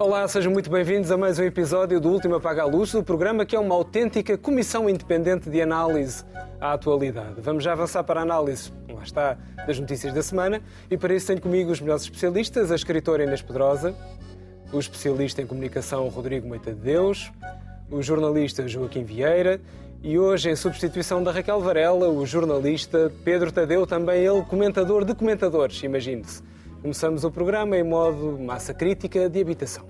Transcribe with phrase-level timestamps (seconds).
[0.00, 3.44] Olá, sejam muito bem-vindos a mais um episódio do Último Apaga a Luz, do programa
[3.44, 6.24] que é uma autêntica comissão independente de análise
[6.58, 7.34] à atualidade.
[7.38, 11.26] Vamos já avançar para a análise, lá está, das notícias da semana e para isso
[11.26, 13.94] tenho comigo os melhores especialistas, a escritora Inês Pedrosa,
[14.72, 17.30] o especialista em comunicação Rodrigo Moita de Deus,
[17.90, 19.60] o jornalista Joaquim Vieira
[20.02, 25.14] e hoje, em substituição da Raquel Varela, o jornalista Pedro Tadeu, também ele comentador de
[25.14, 26.42] comentadores, imagine-se.
[26.80, 29.86] Começamos o programa em modo massa crítica de habitação.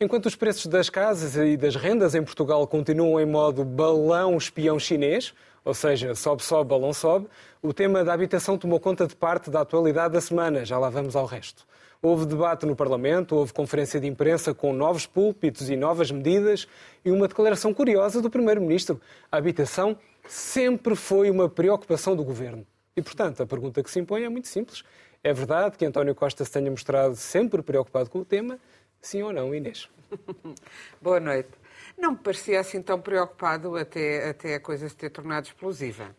[0.00, 4.78] Enquanto os preços das casas e das rendas em Portugal continuam em modo balão espião
[4.78, 7.26] chinês, ou seja, sobe, sobe, balão sobe,
[7.62, 10.64] o tema da habitação tomou conta de parte da atualidade da semana.
[10.64, 11.66] Já lá vamos ao resto.
[12.04, 16.68] Houve debate no Parlamento, houve conferência de imprensa com novos púlpitos e novas medidas
[17.02, 19.00] e uma declaração curiosa do Primeiro-Ministro.
[19.32, 19.96] A habitação
[20.28, 22.66] sempre foi uma preocupação do Governo.
[22.94, 24.84] E, portanto, a pergunta que se impõe é muito simples.
[25.22, 28.58] É verdade que António Costa se tenha mostrado sempre preocupado com o tema?
[29.00, 29.88] Sim ou não, Inês?
[31.00, 31.48] Boa noite.
[31.96, 36.14] Não me parecia assim tão preocupado até, até a coisa se ter tornado explosiva.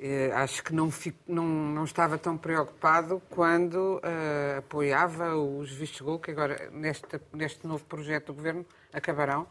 [0.00, 6.00] Eh, acho que não, fico, não, não, estava tão preocupado quando uh, apoiava os vistos
[6.00, 9.48] gol, que agora neste, neste novo projeto do Governo acabarão.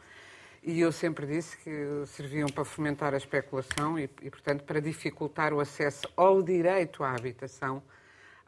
[0.63, 5.53] E eu sempre disse que serviam para fomentar a especulação e, e portanto, para dificultar
[5.53, 7.83] o acesso ao direito à habitação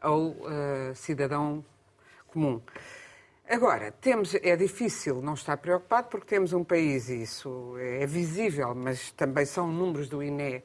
[0.00, 1.62] ao uh, cidadão
[2.28, 2.62] comum.
[3.46, 8.74] Agora, temos, é difícil não estar preocupado porque temos um país, e isso é visível,
[8.74, 10.62] mas também são números do INE,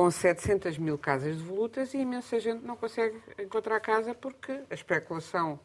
[0.00, 5.60] com 700 mil casas devolutas e imensa gente não consegue encontrar casa porque a especulação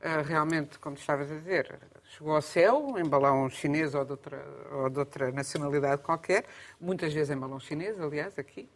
[0.00, 4.44] uh, realmente, como estavas a dizer, chegou ao céu em balão chinês ou de, outra,
[4.72, 6.44] ou de outra nacionalidade qualquer,
[6.80, 8.68] muitas vezes em balão chinês, aliás, aqui.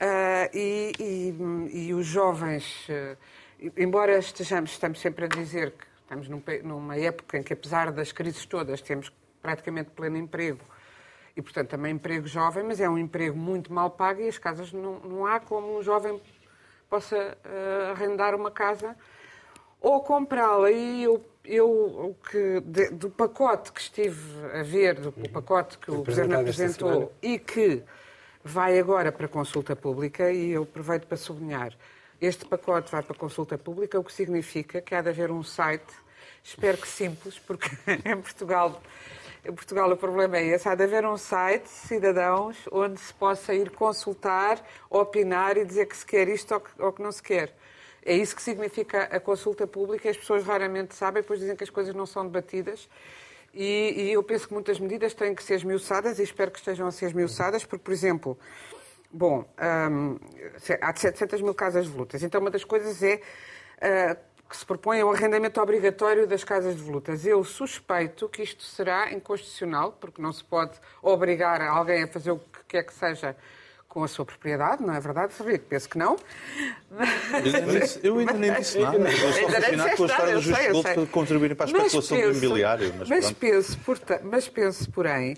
[0.00, 3.18] Uh, e, e, e, os jovens, uh,
[3.76, 8.12] embora estejamos, estamos sempre a dizer que estamos num, numa época em que, apesar das
[8.12, 10.64] crises todas, temos praticamente pleno emprego,
[11.36, 14.72] e, portanto, também emprego jovem, mas é um emprego muito mal pago e as casas
[14.72, 16.20] não, não há como um jovem
[16.88, 18.94] possa uh, arrendar uma casa
[19.80, 20.70] ou comprá-la.
[20.70, 24.20] E eu, eu o que, de, do pacote que estive
[24.52, 25.32] a ver, do uhum.
[25.32, 27.82] pacote que o Governo apresentou e que
[28.44, 31.72] vai agora para consulta pública, e eu aproveito para sublinhar,
[32.20, 35.92] este pacote vai para consulta pública, o que significa que há de haver um site,
[36.42, 37.68] espero que simples, porque
[38.04, 38.80] em Portugal
[39.44, 40.68] em Portugal o problema é esse.
[40.68, 45.96] Há de haver um site, cidadãos, onde se possa ir consultar, opinar e dizer que
[45.96, 47.52] se quer isto ou que, não se quer.
[48.04, 50.08] É isso que significa a consulta pública.
[50.08, 52.88] As pessoas raramente sabem, depois dizem que as coisas não são debatidas.
[53.52, 56.86] E, e, eu penso que muitas medidas têm que ser esmiuçadas e espero que estejam
[56.86, 58.38] a ser esmiuçadas, porque, por exemplo,
[59.10, 59.44] bom,
[59.90, 60.18] hum,
[60.80, 62.22] há 700 mil casas de lutas.
[62.22, 66.76] Então, uma das coisas é uh, que se propõe é o arrendamento obrigatório das casas
[66.76, 67.24] de volutas.
[67.24, 72.38] Eu suspeito que isto será inconstitucional, porque não se pode obrigar alguém a fazer o
[72.38, 73.34] que quer que seja
[73.88, 75.32] com a sua propriedade, não é verdade?
[75.32, 76.16] Sabia que penso que não.
[76.90, 78.98] Mas, eu ainda nem disse nada.
[78.98, 82.32] Eu estou fascinado com a história do Justo Gold para contribuir para a especulação penso,
[82.32, 82.94] do imobiliário.
[82.98, 83.78] Mas, mas penso,
[84.22, 85.34] mas penso, porém,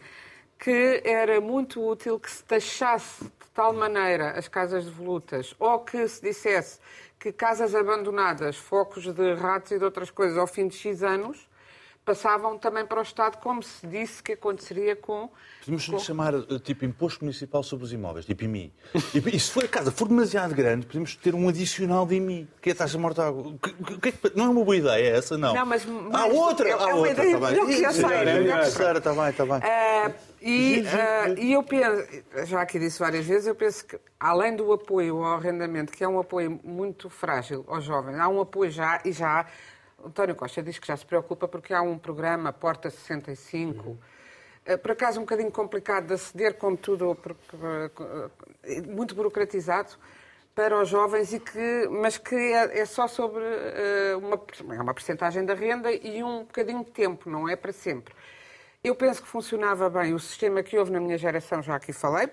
[0.58, 5.78] que era muito útil que se taxasse de tal maneira as casas de volutas ou
[5.78, 6.80] que se dissesse
[7.24, 11.48] que casas abandonadas, focos de ratos e de outras coisas ao fim de X anos,
[12.04, 15.30] passavam também para o Estado, como se disse que aconteceria com...
[15.60, 15.98] Podemos com...
[15.98, 18.70] chamar, eh, tipo, imposto municipal sobre os imóveis, tipo IMI.
[19.14, 22.68] E se for a casa for demasiado grande, podemos ter um adicional de IMI, que
[22.68, 23.54] é a taxa mortal.
[24.34, 25.54] Não é uma boa ideia essa, não.
[25.54, 25.86] Não, mas...
[26.12, 27.66] Há outra, é, há é outra, está bem.
[27.66, 27.90] Que
[28.70, 28.92] sei.
[28.98, 29.56] Está bem, está bem.
[29.56, 32.06] Uh, e, uh, e eu penso,
[32.44, 36.08] já aqui disse várias vezes, eu penso que além do apoio ao arrendamento, que é
[36.08, 39.46] um apoio muito frágil aos jovens, há um apoio já, e já,
[40.04, 43.98] António Costa diz que já se preocupa porque há um programa Porta 65, uhum.
[44.66, 47.16] Eh, por acaso um bocadinho complicado de aceder, como tudo,
[48.64, 49.90] eh, muito burocratizado
[50.54, 54.40] para os jovens, e que, mas que é, é só sobre uh, uma,
[54.76, 58.14] é uma percentagem da renda e um bocadinho de tempo, não é para sempre.
[58.84, 62.28] Eu penso que funcionava bem o sistema que houve na minha geração, já aqui falei,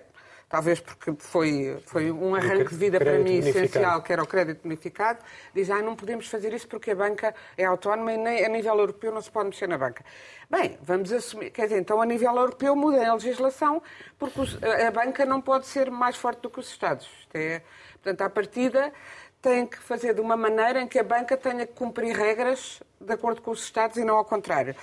[0.50, 4.62] talvez porque foi, foi um arranque de vida para mim essencial, que era o crédito
[4.62, 5.18] bonificado,
[5.54, 8.76] diz, ah, não podemos fazer isso porque a banca é autónoma e nem a nível
[8.78, 10.04] europeu não se pode mexer na banca.
[10.50, 13.82] Bem, vamos assumir, quer dizer, então a nível europeu muda a legislação
[14.18, 14.38] porque
[14.86, 17.08] a banca não pode ser mais forte do que os Estados.
[17.32, 17.62] É,
[17.94, 18.92] portanto, à partida
[19.40, 23.10] tem que fazer de uma maneira em que a banca tenha que cumprir regras de
[23.14, 24.76] acordo com os Estados e não ao contrário.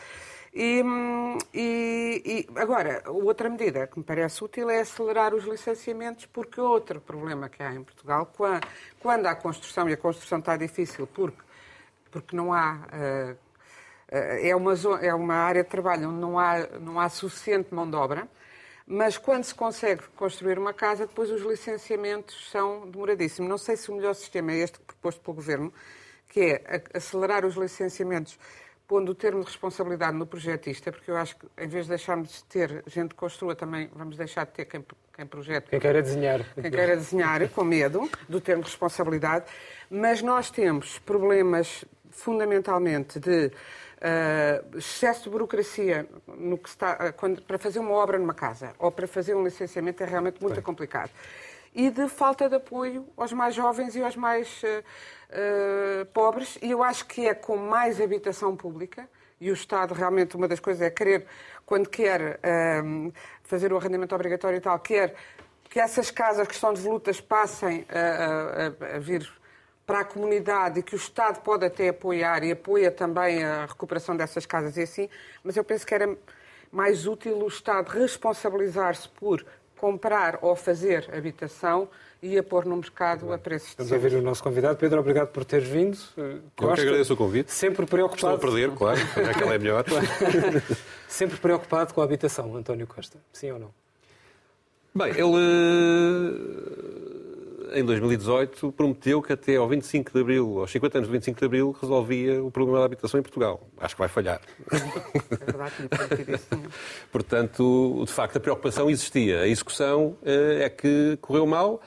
[0.61, 2.21] E, hum, e,
[2.53, 7.47] e, agora, outra medida que me parece útil é acelerar os licenciamentos, porque outro problema
[7.47, 8.67] que há em Portugal, quando,
[8.99, 11.41] quando há construção, e a construção está difícil porque,
[12.11, 12.75] porque não há.
[12.91, 13.37] Uh,
[14.11, 17.95] é, uma é uma área de trabalho onde não há, não há suficiente mão de
[17.95, 18.27] obra,
[18.85, 23.49] mas quando se consegue construir uma casa, depois os licenciamentos são demoradíssimos.
[23.49, 25.73] Não sei se o melhor sistema é este proposto pelo Governo,
[26.27, 28.37] que é acelerar os licenciamentos
[28.89, 32.29] pondo o termo de responsabilidade no projetista, porque eu acho que em vez de deixarmos
[32.29, 34.83] de ter gente que construa, também vamos deixar de ter quem,
[35.15, 35.69] quem projeta.
[35.69, 36.43] Quem queira desenhar.
[36.55, 39.45] Quem queira desenhar, com medo do termo de responsabilidade.
[39.91, 47.59] Mas nós temos problemas fundamentalmente de uh, excesso de burocracia no que está, quando, para
[47.59, 50.63] fazer uma obra numa casa ou para fazer um licenciamento é realmente muito Bem.
[50.63, 51.11] complicado.
[51.79, 56.57] E de falta de apoio aos mais jovens e aos mais uh, pobres.
[56.61, 59.07] E eu acho que é com mais habitação pública,
[59.39, 61.25] e o Estado realmente, uma das coisas é querer,
[61.65, 62.37] quando quer
[63.43, 65.15] fazer o arrendamento obrigatório e tal, quer
[65.69, 69.31] que essas casas que estão devolutas passem a, a, a vir
[69.87, 74.17] para a comunidade e que o Estado pode até apoiar e apoia também a recuperação
[74.17, 75.09] dessas casas e assim,
[75.41, 76.13] mas eu penso que era
[76.69, 79.45] mais útil o Estado responsabilizar-se por
[79.79, 81.87] comprar ou fazer habitação
[82.21, 84.77] e a pôr no mercado a preços Estamos a ver o nosso convidado.
[84.77, 85.97] Pedro, obrigado por teres vindo.
[86.17, 86.41] Eu
[86.73, 87.51] que agradeço o convite.
[87.51, 88.35] Sempre preocupado.
[88.35, 88.99] Estou a perder, claro.
[89.29, 89.85] Aquela é melhor.
[91.07, 93.17] Sempre preocupado com a habitação, António Costa.
[93.31, 93.71] Sim ou não?
[94.93, 96.88] Bem, ele
[97.73, 101.45] em 2018, prometeu que até ao 25 de Abril, aos 50 anos do 25 de
[101.45, 103.67] Abril, resolvia o problema da habitação em Portugal.
[103.77, 104.41] Acho que vai falhar.
[104.71, 105.73] É verdade,
[107.11, 109.41] Portanto, de facto, a preocupação existia.
[109.41, 111.81] A execução eh, é que correu mal.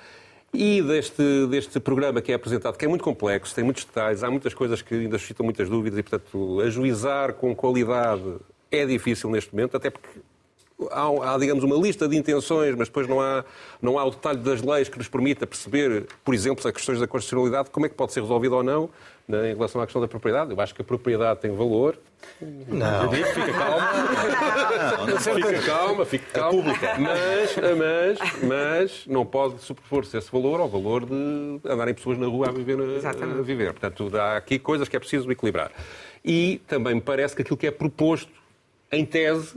[0.54, 4.30] E deste, deste programa que é apresentado, que é muito complexo, tem muitos detalhes, há
[4.30, 8.36] muitas coisas que ainda suscitam muitas dúvidas e, portanto, ajuizar com qualidade
[8.70, 10.20] é difícil neste momento, até porque
[10.90, 13.44] há, há, digamos, uma lista de intenções, mas depois não há,
[13.80, 17.06] não há o detalhe das leis que nos permita perceber, por exemplo, as questões da
[17.06, 18.90] constitucionalidade, como é que pode ser resolvido ou não
[19.26, 20.50] né, em relação à questão da propriedade.
[20.50, 21.98] Eu acho que a propriedade tem valor.
[22.68, 23.08] Não.
[23.08, 23.92] Digo, fica calma.
[24.98, 26.74] Não, não, fica calma, fica calma.
[26.98, 32.48] Mas, mas, mas não pode superpor-se esse valor ao valor de andarem pessoas na rua
[32.48, 32.78] a viver.
[32.80, 33.72] A viver.
[33.72, 35.70] Portanto, há aqui coisas que é preciso equilibrar.
[36.24, 38.30] E também me parece que aquilo que é proposto,
[38.90, 39.56] em tese,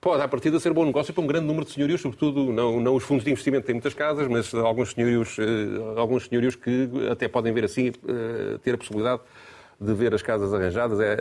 [0.00, 2.94] pode, à partida, ser bom negócio para um grande número de senhorios, sobretudo não, não
[2.94, 7.28] os fundos de investimento têm muitas casas, mas alguns senhorios, eh, alguns senhorios que até
[7.28, 9.20] podem ver assim, eh, ter a possibilidade
[9.80, 11.16] de ver as casas arranjadas é,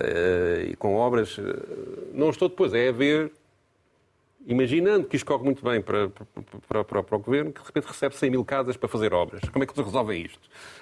[0.71, 1.39] é, com obras.
[2.13, 3.31] Não estou depois, é a ver
[4.49, 6.09] imaginando que isto corre muito bem para,
[6.67, 9.41] para, para, para, o governo, que de repente recebe 100 mil casas para fazer obras.
[9.49, 10.39] Como é que se resolve isto?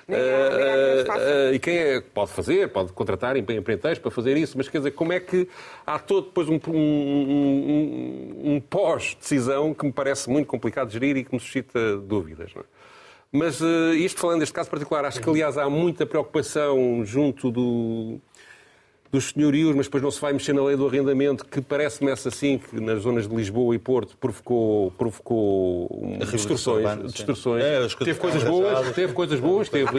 [0.07, 2.69] uh, uh, e quem é pode fazer?
[2.69, 5.49] Pode contratar empreiteiros para fazer isso, mas quer dizer, como é que
[5.85, 11.17] há todo depois um, um, um, um pós-decisão que me parece muito complicado de gerir
[11.17, 12.53] e que me suscita dúvidas.
[12.55, 12.65] Não é?
[13.29, 13.59] Mas
[13.97, 18.21] isto falando deste caso particular, acho que aliás há muita preocupação junto do,
[19.11, 22.29] dos senhorios, mas depois não se vai mexer na lei do arrendamento, que parece-me essa
[22.29, 27.13] assim, que nas zonas de Lisboa e Porto provocou, provocou distorções.
[27.13, 27.63] distorções.
[27.63, 29.91] É, teve coisas boas, teve coisas boas, teve,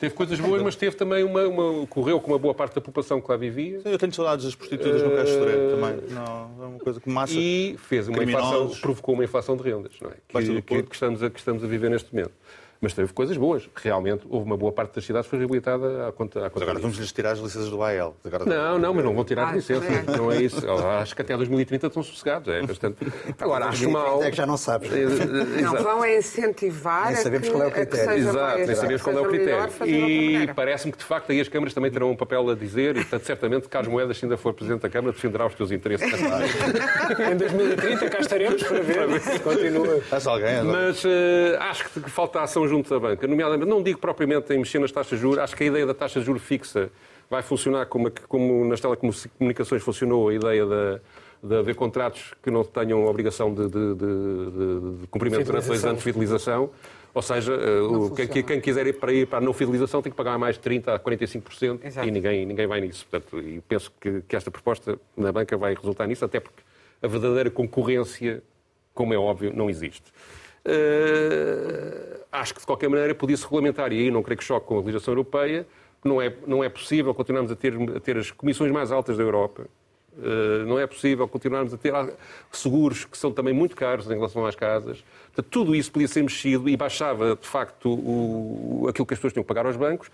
[0.00, 1.86] teve coisas boas, mas teve também uma, uma.
[1.86, 3.80] correu com uma boa parte da população que lá vivia.
[3.80, 6.10] Sim, eu tenho saudades das prostitutas uh, no Castro também.
[6.10, 7.34] Não, é uma coisa que massa.
[7.36, 10.14] E fez uma inflação, provocou uma inflação de rendas, não é?
[10.28, 12.32] Que, que, que, estamos a, que estamos a viver neste momento
[12.82, 13.70] mas teve coisas boas.
[13.76, 16.80] Realmente, houve uma boa parte das cidades que foi reabilitada à conta, à conta Agora
[16.80, 18.16] vamos-lhes tirar as licenças do AEL.
[18.24, 18.44] Agora...
[18.44, 19.88] Não, não, mas não vão tirar as licenças.
[19.88, 20.16] É.
[20.16, 20.68] Não é isso.
[20.68, 22.52] Acho que até 2030 estão sossegados.
[22.52, 22.96] É bastante...
[23.38, 24.22] Agora, acho mal...
[24.22, 24.90] É que já não sabes.
[25.62, 28.14] Não, vão é incentivar nem sabemos qual é o critério.
[28.14, 29.72] Exato, nem sabemos qual é o critério.
[29.86, 33.00] E parece-me que, de facto, aí as câmaras também terão um papel a dizer e,
[33.00, 36.12] portanto, certamente, Carlos Moedas, se ainda for Presidente da Câmara, defenderá os teus interesses.
[36.12, 40.00] em 2030 cá estaremos para ver se continua.
[40.64, 41.08] Mas uh,
[41.60, 45.18] acho que falta ação junto da banca, nomeadamente não digo propriamente em mexer nas taxas
[45.18, 46.90] de juros, acho que a ideia da taxa de juros fixa
[47.28, 51.00] vai funcionar como, como nas telecomunicações funcionou a ideia da,
[51.42, 55.98] de haver contratos que não tenham obrigação de, de, de, de cumprimento durante dois anos
[55.98, 56.70] de fidelização.
[57.14, 60.16] Ou seja, eh, quem, quem, quiser ir para ir para a não fidelização tem que
[60.16, 62.08] pagar mais de 30% a 45% Exato.
[62.08, 63.06] e ninguém, ninguém vai nisso.
[63.10, 66.62] Portanto, e penso que, que esta proposta na banca vai resultar nisso, até porque
[67.02, 68.42] a verdadeira concorrência,
[68.94, 70.10] como é óbvio, não existe.
[70.64, 74.76] Uh, acho que, de qualquer maneira, podia-se regulamentar, e aí não creio que choque com
[74.76, 75.66] a legislação europeia,
[76.04, 79.22] não é, não é possível continuarmos a ter, a ter as comissões mais altas da
[79.22, 79.66] Europa,
[80.16, 81.92] uh, não é possível continuarmos a ter
[82.50, 85.04] seguros que são também muito caros em relação às casas.
[85.26, 89.32] Portanto, tudo isso podia ser mexido e baixava, de facto, o, aquilo que as pessoas
[89.32, 90.10] tinham que pagar aos bancos,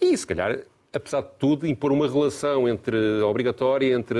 [0.00, 0.60] e, se calhar,
[0.92, 4.18] apesar de tudo, impor uma relação entre obrigatória entre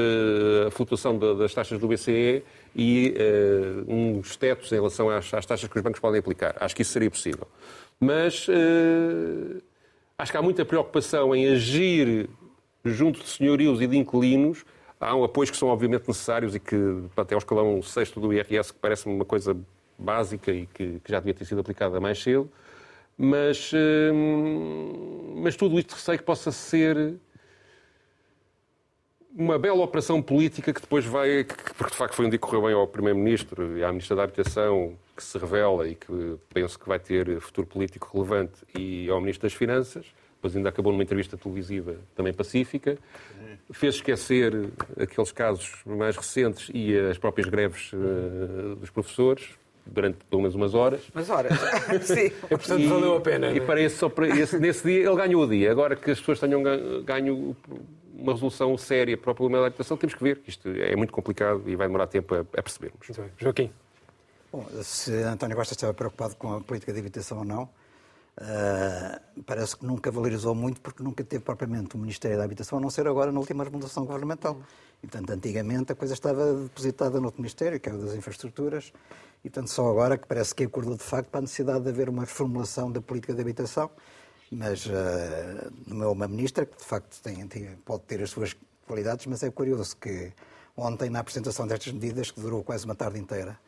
[0.67, 2.43] a flutuação das taxas do BCE
[2.75, 6.57] e uh, uns tetos em relação às, às, taxas que os bancos podem aplicar.
[6.61, 7.47] Acho que isso seria possível.
[8.01, 9.63] Mas uh,
[10.19, 12.29] acho que há muita preocupação em agir
[12.85, 14.65] junto de senhorios e de inquilinos.
[15.01, 16.77] Há um apoios que são obviamente necessários e que
[17.17, 19.57] até ao escalão sexto do IRS, que parece-me uma coisa
[19.99, 22.51] básica e que, que já devia ter sido aplicada mais cedo.
[23.17, 27.17] Mas, hum, mas tudo isto receio que possa ser
[29.39, 32.63] uma bela operação política que depois vai, porque de facto foi um dia que correu
[32.63, 36.89] bem ao Primeiro-Ministro e à Ministra da Habitação, que se revela e que penso que
[36.89, 41.37] vai ter futuro político relevante, e ao Ministro das Finanças, depois ainda acabou numa entrevista
[41.37, 42.99] televisiva também pacífica,
[43.71, 49.51] fez esquecer aqueles casos mais recentes e as próprias greves uh, dos professores,
[49.87, 51.01] durante pelo menos umas horas.
[51.15, 51.53] Umas horas,
[52.03, 52.27] sim.
[52.27, 53.53] E, portanto, e, valeu a pena.
[53.53, 53.61] E é?
[53.61, 55.71] para esse, só para esse, nesse dia ele ganhou o dia.
[55.71, 56.63] Agora que as pessoas tenham
[57.05, 57.57] ganho
[58.19, 61.13] uma resolução séria para o problema da habitação, temos que ver que isto é muito
[61.13, 63.07] complicado e vai demorar tempo a, a percebermos.
[63.39, 63.71] Joaquim.
[64.53, 69.77] Bom, se António Costa estava preocupado com a política de habitação ou não, uh, parece
[69.77, 73.07] que nunca valorizou muito porque nunca teve propriamente o Ministério da Habitação, a não ser
[73.07, 74.59] agora na última remodelação governamental.
[75.03, 78.93] E, portanto, antigamente a coisa estava depositada no outro Ministério, que é o das Infraestruturas,
[79.45, 82.09] e tanto só agora que parece que acordou de facto para a necessidade de haver
[82.09, 83.91] uma reformulação da política de habitação,
[84.51, 84.91] mas uh,
[85.87, 89.51] nomeou uma ministra que de facto tem, tem, pode ter as suas qualidades, mas é
[89.51, 90.33] curioso que
[90.77, 93.59] ontem, na apresentação destas medidas, que durou quase uma tarde inteira,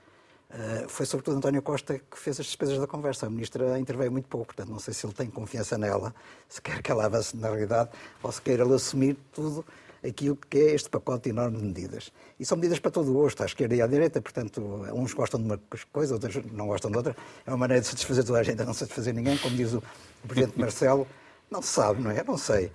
[0.51, 3.27] uh, foi sobretudo António Costa que fez as despesas da conversa.
[3.27, 6.15] A ministra interveio muito pouco, portanto não sei se ele tem confiança nela,
[6.49, 7.91] se quer que ela avance na realidade,
[8.23, 9.65] ou se quer ele assumir tudo
[10.07, 12.13] aquilo que é este pacote enorme de medidas.
[12.39, 14.61] E são medidas para todo o gosto, à esquerda e à direita, portanto,
[14.93, 15.61] uns gostam de uma
[15.93, 17.17] coisa, outros não gostam de outra.
[17.47, 19.83] É uma maneira de satisfazer toda a gente, não satisfazer ninguém, como diz o
[20.27, 21.07] Presidente Marcelo.
[21.51, 22.23] Não se sabe, não é?
[22.23, 22.71] Não sei.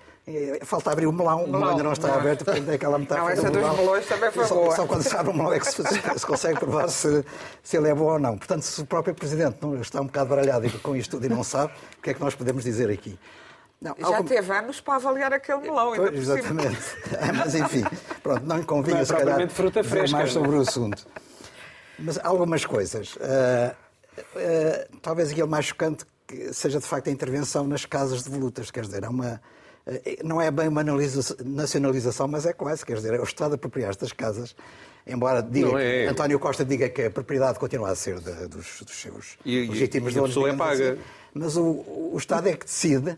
[0.64, 2.16] Falta abrir o melão, o melão ainda não está não.
[2.16, 3.36] aberto, portanto é aquela metáfora.
[3.36, 4.76] Não, essa do dos melões também foi só, boa.
[4.76, 7.24] Só quando se abre o melão é que se, se consegue provar se,
[7.62, 8.36] se, ele é bom ou não.
[8.36, 11.44] Portanto, se o próprio Presidente não está um bocado baralhado com isto tudo e não
[11.44, 13.20] sabe, o que é que nós podemos dizer aqui?
[13.82, 14.24] Não, Já algum...
[14.24, 16.78] teve anos para avaliar aquele melão, ainda pois, Exatamente.
[17.38, 17.84] Mas, enfim,
[18.24, 21.06] pronto, não lhe convinha, não é se calhar, fruta fresca, mais sobre o assunto.
[22.00, 23.16] Mas algumas coisas.
[23.16, 23.76] Uh,
[24.20, 28.72] uh, talvez aquilo mais chocante que seja, de facto, a intervenção nas casas de volutas.
[28.72, 29.40] Quer dizer, é uma,
[30.24, 30.84] não é bem uma
[31.44, 32.86] nacionalização, mas é quase.
[32.86, 34.56] Quer dizer, é o Estado a apropriar estas casas
[35.08, 36.08] embora diga, é.
[36.08, 40.14] António Costa diga que a propriedade continua a ser de, dos, dos, seus e, legítimos
[40.14, 40.32] donos.
[40.32, 40.94] A pessoa é paga.
[40.94, 41.02] Assim,
[41.34, 41.64] mas o,
[42.14, 43.18] o Estado é que decide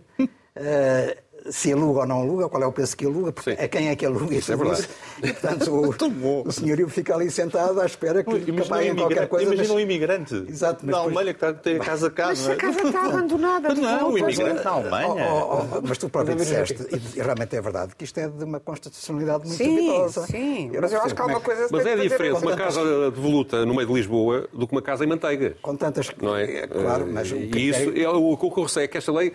[1.50, 3.96] se aluga ou não aluga, qual é o preço que aluga, porque a quem é
[3.96, 4.52] que aluga isso.
[4.52, 4.88] É verdade.
[5.24, 9.46] E, portanto, o, o senhorio fica ali sentado à espera que lhe paguem qualquer coisa.
[9.46, 9.78] Imagina mas...
[9.78, 12.28] um imigrante Exato, mas na Alemanha que está, tem a casa cá.
[12.28, 13.74] Mas a casa está abandonada.
[13.74, 15.28] Não, o imigrante na Alemanha.
[15.30, 16.78] Oh, oh, oh, mas tu próprio disseste,
[17.16, 20.28] e realmente é verdade, que isto é de uma constitucionalidade muito sim, duvidosa.
[20.28, 21.68] Sim, mas eu acho que há uma coisa...
[21.72, 25.04] Mas é diferente uma casa de voluta no meio de Lisboa do que uma casa
[25.04, 25.56] em manteiga.
[25.62, 26.10] Com tantas...
[26.22, 26.68] Não é?
[26.68, 27.32] Claro, mas...
[27.32, 29.34] E isso, o que eu receio é que esta lei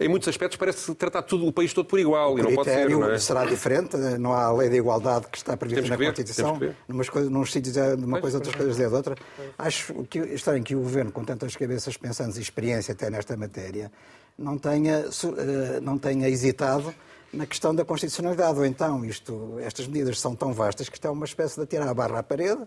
[0.00, 2.34] em muitos aspectos parece tratar tudo, o país todo por igual.
[2.34, 2.88] O e não pode ser.
[2.88, 3.18] Não é?
[3.18, 3.98] será diferente.
[4.18, 6.58] Não há a lei da igualdade que está prevista na ver, Constituição.
[6.88, 9.14] Numas coisas, num sítios é de uma pois, coisa, outras coisas é de outra.
[9.58, 13.92] Acho que estranho que o Governo, com tantas cabeças pensantes e experiência até nesta matéria,
[14.38, 16.94] não tenha, eh, não tenha hesitado
[17.30, 18.58] na questão da constitucionalidade.
[18.58, 21.86] Ou então, isto, estas medidas são tão vastas que isto é uma espécie de tirar
[21.86, 22.62] a barra à parede,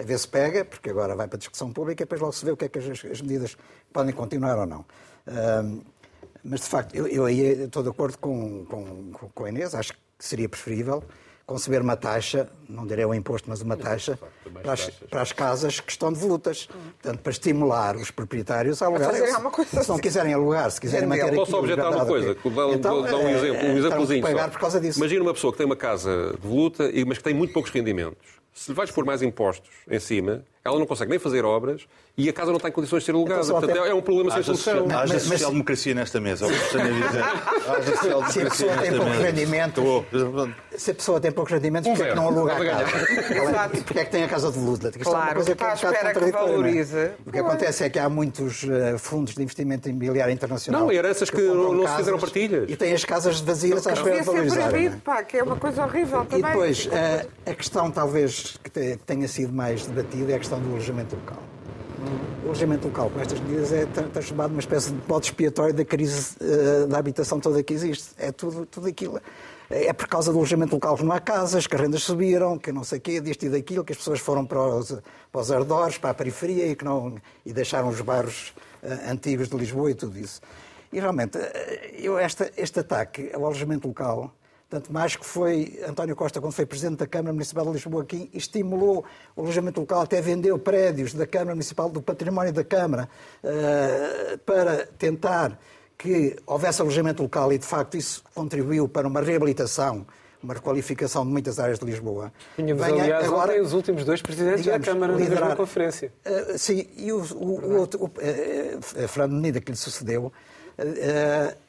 [0.00, 2.44] a ver se pega, porque agora vai para a discussão pública e depois logo se
[2.44, 3.56] vê o que é que as, as medidas
[3.92, 4.84] podem continuar ou não.
[6.44, 9.92] Mas, de facto, eu, eu aí estou de acordo com, com, com a Inês, acho
[9.92, 11.02] que seria preferível
[11.52, 14.18] conceber uma taxa, não direi um imposto, mas uma taxa,
[14.62, 16.66] para as, para as, casas que estão devolutas.
[16.66, 19.12] Portanto, para estimular os proprietários a alugar.
[19.12, 21.44] Se, se não quiserem alugar, se quiserem manter aquilo...
[21.44, 22.36] Posso objetar uma coisa?
[22.42, 24.98] Vou então, dar um é, exemplo, um exemplozinho pagar por causa disso.
[24.98, 28.40] Imagina uma pessoa que tem uma casa devoluta, mas que tem muito poucos rendimentos.
[28.54, 32.28] Se lhe vais pôr mais impostos em cima, ela não consegue nem fazer obras e
[32.28, 33.42] a casa não está em condições de ser alugada.
[33.42, 34.86] Então, Portanto, é um problema sem solução.
[34.90, 36.46] Haja social-democracia nesta mesa.
[36.46, 39.22] Haja social-democracia nesta mesa.
[39.22, 40.06] Rendimento,
[40.76, 42.84] se a pessoa tem poucos rendimentos, porquê é que não aluga a casa?
[43.84, 44.98] Porquê é que tem a casa de?
[45.00, 47.10] Claro, é uma coisa que está à espera que valorize.
[47.26, 50.82] O que acontece é que há muitos eh, fundos de investimento imobiliário internacional.
[50.82, 52.70] Não, heranças que não se fizeram partilhas.
[52.70, 54.68] E têm as casas vazias à espera de valorizar.
[54.68, 56.38] proibido, pá, que é uma coisa horrível também.
[56.38, 60.70] E depois, eh, a questão talvez que tenha sido mais debatida é a questão do
[60.70, 61.42] alojamento local.
[62.42, 66.36] O alojamento local, com estas medidas, é transformado numa espécie de bode expiatório da crise
[66.40, 68.10] uh, da habitação toda que existe.
[68.18, 69.20] É tudo, tudo aquilo.
[69.70, 72.72] É por causa do alojamento local que não há casas, que as rendas subiram, que
[72.72, 74.98] não sei o quê, disto e daquilo, que as pessoas foram para os,
[75.30, 77.14] para os arredores, para a periferia e, que não,
[77.46, 80.40] e deixaram os bairros uh, antigos de Lisboa e tudo isso.
[80.92, 81.38] E realmente,
[81.94, 84.30] eu, esta, este ataque ao alojamento local,
[84.72, 88.30] tanto mais que foi António Costa, quando foi Presidente da Câmara Municipal de Lisboa aqui,
[88.32, 89.04] estimulou
[89.36, 93.06] o alojamento local, até vendeu prédios da Câmara Municipal, do património da Câmara,
[93.44, 95.60] uh, para tentar
[95.98, 100.06] que houvesse alojamento local e, de facto, isso contribuiu para uma reabilitação
[100.42, 102.32] uma requalificação de muitas áreas de Lisboa.
[102.56, 106.12] Tínhamos, Venha aliás, agora, os últimos dois presidentes digamos, da Câmara liderar, na conferência.
[106.26, 110.32] Uh, sim, e o, o, o outro, o, uh, Fernando Menida, que lhe sucedeu,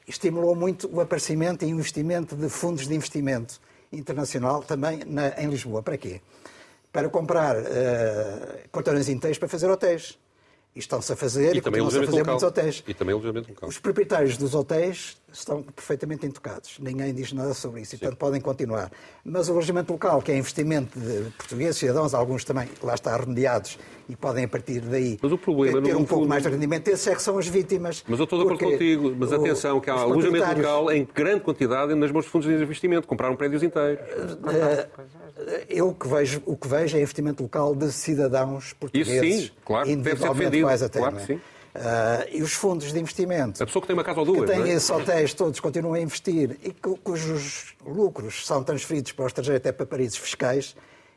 [0.08, 3.60] estimulou muito o aparecimento e investimento de fundos de investimento
[3.92, 5.82] internacional também na, em Lisboa.
[5.84, 6.22] Para quê?
[6.92, 7.64] Para comprar uh,
[8.72, 10.18] portões inteiros para fazer hotéis.
[10.76, 12.34] E estão-se a fazer e, e continuam-se a fazer local.
[12.34, 12.84] muitos hotéis.
[12.88, 13.70] E também alojamento local.
[13.70, 16.78] Os proprietários dos hotéis estão perfeitamente intocados.
[16.80, 18.92] Ninguém diz nada sobre isso e, portanto, podem continuar.
[19.26, 23.78] Mas o alojamento local, que é investimento de portugueses, cidadãos, alguns também lá está remediados
[24.08, 26.88] e podem, a partir daí, problema, ter um pouco mais de rendimento.
[26.88, 28.04] Esses é que são as vítimas.
[28.08, 29.16] Mas eu estou de acordo contigo.
[29.18, 33.08] Mas atenção, que há alojamento local em grande quantidade nas mãos de fundos de investimento.
[33.08, 34.06] Compraram prédios inteiros.
[34.06, 35.14] Uh,
[35.68, 39.24] eu o que vejo, o que vejo é investimento local de cidadãos portugueses.
[39.24, 39.90] Isso sim, claro.
[39.90, 41.00] Individualmente mais até.
[41.00, 41.42] Claro que sim.
[41.76, 43.64] Uh, e os fundos de investimento.
[43.64, 44.48] A pessoa que tem uma casa ou duas.
[44.48, 44.76] Que têm é?
[44.76, 49.72] esses hotéis todos, continuam a investir e cujos lucros são transferidos para o estrangeiro até
[49.72, 50.76] para países fiscais,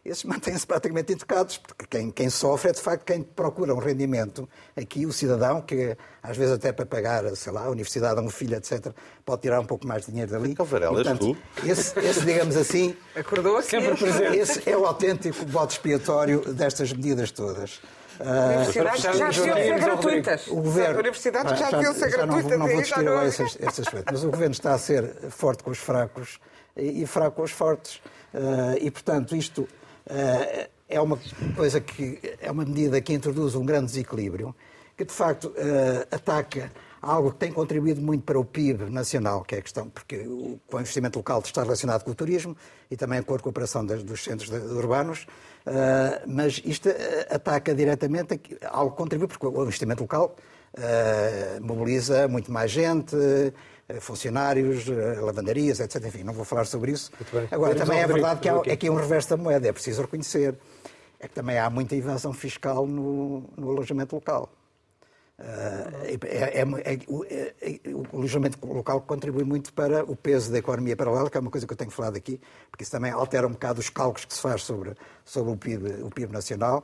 [0.09, 4.49] esses mantêm-se praticamente intocados, porque quem, quem, sofre é de facto quem procura um rendimento.
[4.77, 8.31] Aqui o cidadão, que às vezes até para pagar, sei lá, a universidade a um
[8.31, 8.93] filho, etc.,
[9.25, 10.53] pode tirar um pouco mais de dinheiro dali.
[10.53, 14.39] Então, Varela, Portanto, esse, esse, digamos assim, Acordou sempre presente.
[14.39, 17.81] Esse é o autêntico voto expiatório destas medidas todas.
[18.21, 20.47] Universidades uh, já deviam ser gratuitas.
[20.49, 22.51] O governo, universidades já deviam ser gratuitas.
[22.51, 25.71] Não, não vou discutir esses, esses aspectos, mas o governo está a ser forte com
[25.71, 26.41] os fracos
[26.77, 27.97] e, e fraco com os fortes.
[28.35, 31.19] Uh, e, portanto, isto uh, é uma
[31.55, 34.55] coisa que é uma medida que introduz um grande desequilíbrio,
[34.97, 35.53] que de facto
[36.11, 36.71] ataca
[37.07, 40.61] algo que tem contribuído muito para o PIB nacional, que é a questão, porque o,
[40.71, 42.57] o investimento local está relacionado com o turismo
[42.91, 45.27] e também com a cooperação das, dos centros urbanos,
[45.67, 46.93] uh, mas isto uh,
[47.31, 50.37] ataca diretamente algo que contribui, porque o investimento local
[50.75, 53.17] uh, mobiliza muito mais gente,
[54.01, 54.87] funcionários,
[55.23, 56.05] lavandarias, etc.
[56.07, 57.09] Enfim, não vou falar sobre isso.
[57.53, 60.57] Agora, também é verdade que há aqui um reverso da moeda, é preciso reconhecer.
[61.21, 64.51] É que também há muita invasão fiscal no, no alojamento local.
[65.39, 71.29] Uh, é, é, é, o alojamento local contribui muito para o peso da economia paralela,
[71.29, 73.79] que é uma coisa que eu tenho falado aqui, porque isso também altera um bocado
[73.79, 74.95] os cálculos que se faz sobre,
[75.27, 76.83] sobre o, PIB, o PIB nacional.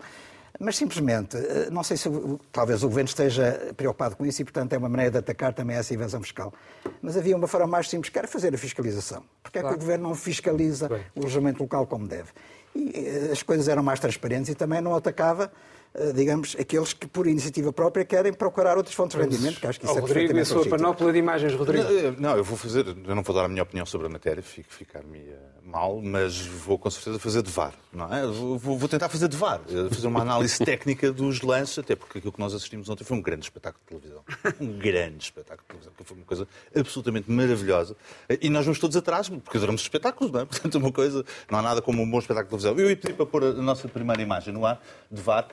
[0.61, 1.35] Mas simplesmente,
[1.71, 2.11] não sei se
[2.53, 5.77] talvez o governo esteja preocupado com isso e, portanto, é uma maneira de atacar também
[5.77, 6.53] essa invasão fiscal.
[7.01, 9.25] Mas havia uma forma mais simples, que era fazer a fiscalização.
[9.43, 9.77] Porque é claro.
[9.77, 11.03] que o governo não fiscaliza Bem.
[11.17, 12.29] o alojamento local como deve?
[12.75, 15.82] E as coisas eram mais transparentes e também não atacava eh,
[16.15, 19.85] digamos, aqueles que por iniciativa própria querem procurar outras fontes de rendimento, que acho que
[19.85, 21.85] isso oh, é Rodrigo, e a sua panóplia de imagens, Rodrigo.
[22.19, 24.43] Não, não, eu vou fazer, eu não vou dar a minha opinião sobre a matéria,
[24.43, 28.27] fico ficar-me eh, mal, mas vou com certeza fazer de VAR, não é?
[28.27, 32.19] Vou, vou tentar fazer de VAR, eh, fazer uma análise técnica dos lances, até porque
[32.19, 34.25] aquilo que nós assistimos ontem foi um grande espetáculo de televisão.
[34.61, 37.97] Um grande espetáculo de televisão, que foi uma coisa absolutamente maravilhosa.
[38.41, 40.45] E nós vamos todos atrás, porque adoramos espetáculos, não é?
[40.53, 42.83] Portanto, uma coisa, não há nada como um bom espetáculo de televisão.
[42.83, 45.49] Eu ia pedir para pôr a nossa primeira imagem no ar, de VAR.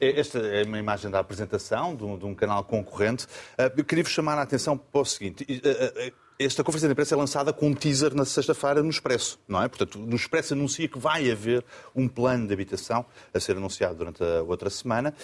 [0.00, 3.26] Esta é uma imagem da apresentação de um, de um canal concorrente.
[3.58, 5.46] Ah, eu queria vos chamar a atenção para o seguinte.
[5.64, 9.38] Ah, ah, esta conferência de imprensa é lançada com um teaser na sexta-feira no Expresso,
[9.46, 9.68] não é?
[9.68, 14.22] Portanto, no Expresso anuncia que vai haver um plano de habitação a ser anunciado durante
[14.22, 15.14] a outra semana.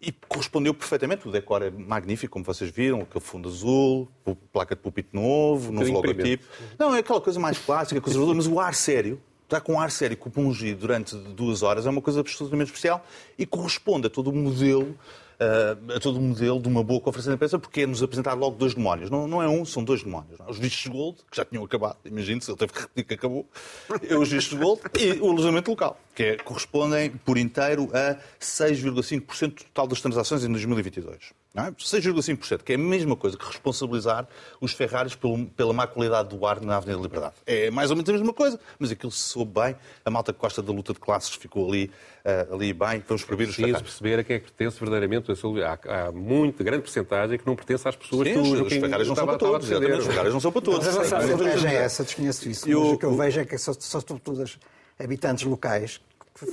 [0.00, 1.26] E correspondeu perfeitamente.
[1.26, 4.08] O decor é magnífico, como vocês viram, aquele fundo azul,
[4.52, 6.44] placa de púlpito novo, novo logotipo.
[6.78, 10.16] Não, é aquela coisa mais clássica, conservadora, mas o ar sério está com ar sério
[10.16, 13.04] com o Pungi durante duas horas é uma coisa absolutamente especial
[13.38, 14.98] e corresponde a todo o modelo
[15.40, 18.56] uh, a todo o modelo de uma boa conferência de imprensa, porque é-nos apresentar logo
[18.56, 19.10] dois demónios.
[19.10, 20.38] Não, não é um, são dois demónios.
[20.48, 23.46] Os vistos gold, que já tinham acabado, imagine-se, ele teve que repetir que acabou,
[24.08, 29.48] é os vistos gold e o alojamento local, que é, correspondem por inteiro a 6,5%
[29.48, 31.32] do total das transações em 2022.
[31.56, 31.70] É?
[31.70, 34.28] 6,5%, que é a mesma coisa que responsabilizar
[34.60, 37.34] os Ferraris pelo, pela má qualidade do ar na Avenida da Liberdade.
[37.46, 39.74] É mais ou menos a mesma coisa, mas aquilo se soube bem.
[40.04, 41.90] A malta que gosta da luta de classes ficou ali,
[42.26, 43.02] uh, ali bem.
[43.08, 43.80] Vamos proibir os Ferraris.
[43.80, 45.25] perceber a quem é que pertence verdadeiramente.
[45.64, 49.16] Há, há muita grande porcentagem que não pertence às pessoas Sim, que os, os não
[49.16, 49.70] são para todos.
[49.70, 50.86] Os Ferraris não são para todos.
[50.86, 52.68] Mas a vantagem é essa, desconheço isso.
[52.68, 54.58] Eu, o que eu vejo é que só, só todas
[54.98, 56.00] habitantes locais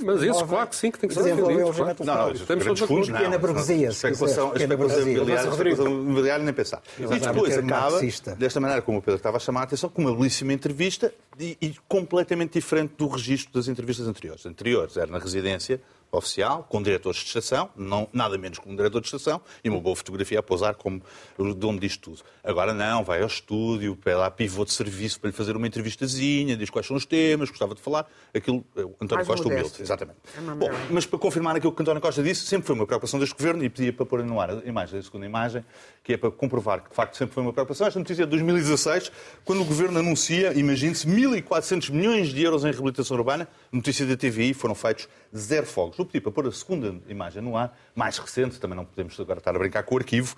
[0.02, 1.72] mas isso, claro que sim, que tem que ser defendido.
[1.72, 2.04] Claro.
[2.04, 3.18] Não, não, estamos todos fundos, não.
[3.18, 3.88] Pequena burguesia.
[3.88, 6.82] Especulação, especulação imobiliária, nem pensar.
[6.98, 8.00] E depois acaba,
[8.36, 11.56] desta maneira como o Pedro estava a chamar a atenção, com uma belíssima entrevista e,
[11.60, 14.46] e completamente diferente do registro das entrevistas anteriores.
[14.46, 15.80] Anteriores era na residência
[16.16, 19.80] oficial, com diretores de estação, não, nada menos que um diretor de estação, e uma
[19.80, 21.02] boa fotografia a pousar como
[21.38, 22.22] o dono disto tudo.
[22.42, 26.56] Agora não, vai ao estúdio, pede lá pivô de serviço para lhe fazer uma entrevistazinha,
[26.56, 28.06] diz quais são os temas, gostava de falar.
[28.34, 30.18] Aquilo, eh, António Mais Costa humilde, exatamente.
[30.36, 33.34] É Bom, mas para confirmar aquilo que António Costa disse, sempre foi uma preocupação deste
[33.34, 35.64] governo e pedia para pôr no ar a imagem, a segunda imagem,
[36.02, 37.86] que é para comprovar que de facto sempre foi uma preocupação.
[37.86, 39.10] Esta notícia é de 2016,
[39.44, 43.48] quando o governo anuncia, imagine-se, 1.400 milhões de euros em reabilitação urbana.
[43.72, 46.03] Notícia da TVI, foram feitos zero fogos.
[46.04, 49.38] Vou pedir para pôr a segunda imagem no ar, mais recente, também não podemos agora
[49.38, 50.36] estar a brincar com o arquivo,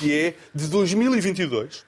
[0.00, 1.84] que é de 2022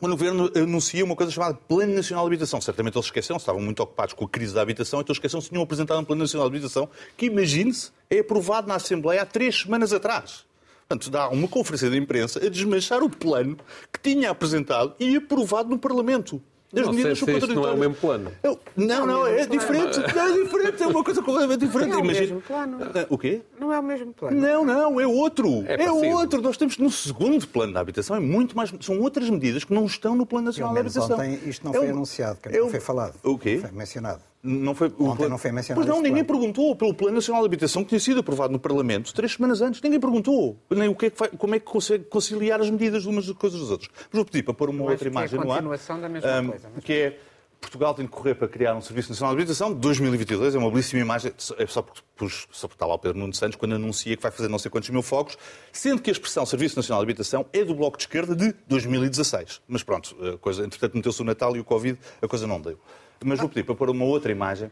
[0.00, 2.58] quando o Governo anuncia uma coisa chamada Plano Nacional de Habitação.
[2.60, 5.62] Certamente eles esqueceram, estavam muito ocupados com a crise da habitação, então esqueceram se tinham
[5.62, 9.92] apresentado um Plano Nacional de Habitação que, imagine-se, é aprovado na Assembleia há três semanas
[9.92, 10.46] atrás.
[10.88, 13.58] Portanto, dá uma conferência de imprensa a desmanchar o plano
[13.92, 16.40] que tinha apresentado e aprovado no Parlamento.
[16.70, 17.78] As Não medidas são isto não é o contraditórias.
[17.78, 18.32] mesmo plano.
[18.42, 19.98] Eu- não, não, é diferente.
[20.14, 20.82] Não, é diferente.
[20.82, 21.88] É uma coisa completamente diferente.
[21.88, 22.78] Não é o Imagina- mesmo plano.
[22.82, 23.40] Ah, O quê?
[23.58, 24.38] Não é o mesmo plano.
[24.38, 25.64] Não, não, é outro.
[25.66, 26.42] É É, outro.
[26.42, 28.70] Nós temos no segundo plano da habitação, é muito mais.
[28.80, 31.16] São outras medidas que não estão no Plano Nacional da Habitação.
[31.16, 33.14] ontem isto não É foi um- anunciado, que é não um- foi falado.
[33.24, 33.58] O quê?
[33.62, 34.20] Foi mencionado.
[34.42, 36.40] Não foi, o Ontem plano- não foi mencionado Pois não, ninguém plano.
[36.40, 39.82] perguntou pelo Plano Nacional de Habitação que tinha sido aprovado no Parlamento três semanas antes.
[39.82, 43.02] Ninguém perguntou nem o que é que vai- como é que consegue conciliar as medidas
[43.02, 43.90] de umas coisas das outras.
[43.96, 45.56] Mas vou pedir para pôr uma outra é imagem no ar.
[45.56, 47.18] continuação da mesma ahm, coisa, mas- Que é
[47.60, 50.54] Portugal tem de correr para criar um Serviço Nacional de Habitação de 2022.
[50.54, 51.32] É uma belíssima imagem.
[51.58, 54.22] É só porque, pus, só porque está lá o Pedro Nuno Santos quando anuncia que
[54.22, 55.36] vai fazer não sei quantos mil fogos,
[55.72, 59.60] sendo que a expressão Serviço Nacional de Habitação é do Bloco de Esquerda de 2016.
[59.66, 62.78] Mas pronto, a coisa, entretanto meteu-se o Natal e o Covid, a coisa não deu.
[63.24, 64.70] Mas vou pedir para pôr uma outra imagem.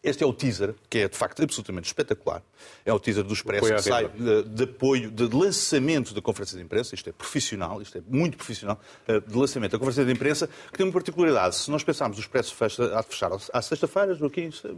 [0.00, 2.40] Este é o teaser, que é de facto absolutamente espetacular.
[2.86, 6.62] É o teaser do Expresso que sai de, de apoio, de lançamento da conferência de
[6.62, 6.94] imprensa.
[6.94, 10.78] Isto é profissional, isto é muito profissional, eh, de lançamento da conferência de imprensa, que
[10.78, 11.56] tem uma particularidade.
[11.56, 14.68] Se nós pensarmos o Expresso fecha, há de fechar à sexta-feira, no quinta,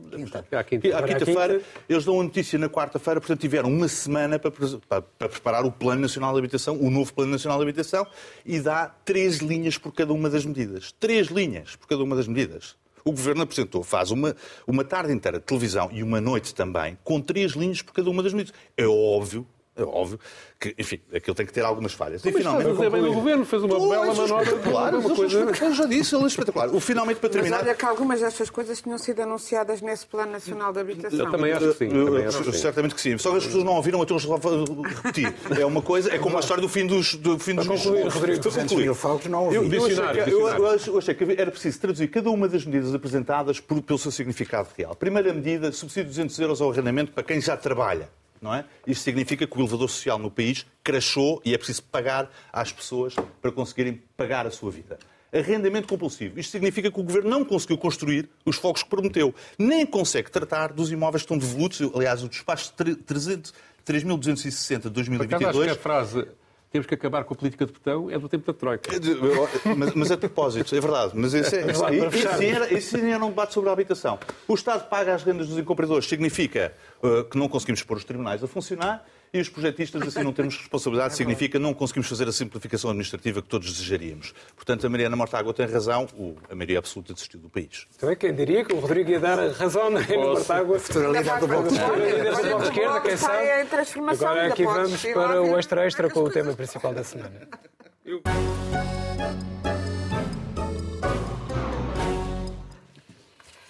[0.52, 0.98] À quinta.
[0.98, 5.28] à quinta-feira, eles dão a notícia na quarta-feira, portanto tiveram uma semana para, para- para
[5.28, 8.06] preparar o Plano Nacional de Habitação, o novo Plano Nacional de Habitação,
[8.46, 10.92] e dá três linhas por cada uma das medidas.
[10.98, 12.79] Três linhas por cada uma das medidas.
[13.04, 14.34] O Governo apresentou, faz uma,
[14.66, 18.22] uma tarde inteira de televisão e uma noite também, com três linhas por cada uma
[18.22, 18.58] das medidas.
[18.76, 19.46] É óbvio,
[19.88, 20.18] óbvio,
[20.58, 22.24] que, enfim, aquilo tem que ter algumas falhas.
[22.24, 24.42] E Mas a fazer bem o governo, fez uma Pois, bela é manobra.
[24.44, 25.54] espetacular, Uma eu coisa...
[25.54, 26.68] já- eu já disse, ele é espetacular.
[26.74, 27.60] O finalmente para Mas terminar.
[27.60, 31.18] olha que algumas destas coisas tinham sido anunciadas nesse Plano Nacional de Habitação.
[31.18, 31.96] Eu também acho que sim.
[31.96, 32.58] Eu- eu- acho que sim.
[32.58, 33.16] certamente que sim.
[33.18, 34.16] Só que as pessoas não ouviram, então
[34.82, 35.34] repetir.
[35.58, 38.40] É uma coisa, é como a história do fim dos, do fim dos concluir, Rodrigo.
[38.40, 38.84] Para 200 concluir.
[38.84, 39.56] mil fogos não ouvi.
[39.56, 40.64] Eu, eu achei Dicionário, que, eu, dicionário.
[40.64, 43.98] eu achei- eu achei que era preciso traduzir cada uma das medidas apresentadas por- pelo
[43.98, 44.94] seu significado real.
[44.94, 48.08] Primeira medida, subsídio de 200 euros ao arrendamento para quem já trabalha.
[48.40, 48.64] Não é?
[48.86, 53.14] Isto significa que o elevador social no país crashou e é preciso pagar às pessoas
[53.40, 54.98] para conseguirem pagar a sua vida.
[55.32, 56.40] Arrendamento compulsivo.
[56.40, 59.32] Isto significa que o Governo não conseguiu construir os fogos que prometeu.
[59.56, 61.80] Nem consegue tratar dos imóveis que estão devolutos.
[61.94, 63.52] Aliás, o despacho 300
[63.86, 66.28] 3.260 de Por acaso acho que 2022 a frase
[66.70, 68.90] temos que acabar com a política de botão é do tempo da Troika.
[69.76, 71.12] mas, mas a propósito, é verdade.
[71.14, 71.66] Mas isso, é,
[72.76, 74.18] isso, era, era um debate sobre a habitação.
[74.46, 78.44] O Estado paga as rendas dos incumpridores, significa uh, que não conseguimos pôr os tribunais
[78.44, 82.90] a funcionar e os projetistas assim não temos responsabilidade, significa não conseguimos fazer a simplificação
[82.90, 84.34] administrativa que todos desejaríamos.
[84.56, 87.86] Portanto, a Mariana Mortágua tem razão, o- a maioria absoluta desistiu do país.
[87.96, 90.78] Então é quem diria que o Rodrigo ia dar razão na Ana Mortágua.
[90.78, 93.00] Futura líder do Bloco de Esquerda.
[93.02, 93.62] quem sabe?
[93.62, 97.04] em transformação, Agora aqui vamos para o extra extra com é o tema principal da
[97.04, 97.48] semana.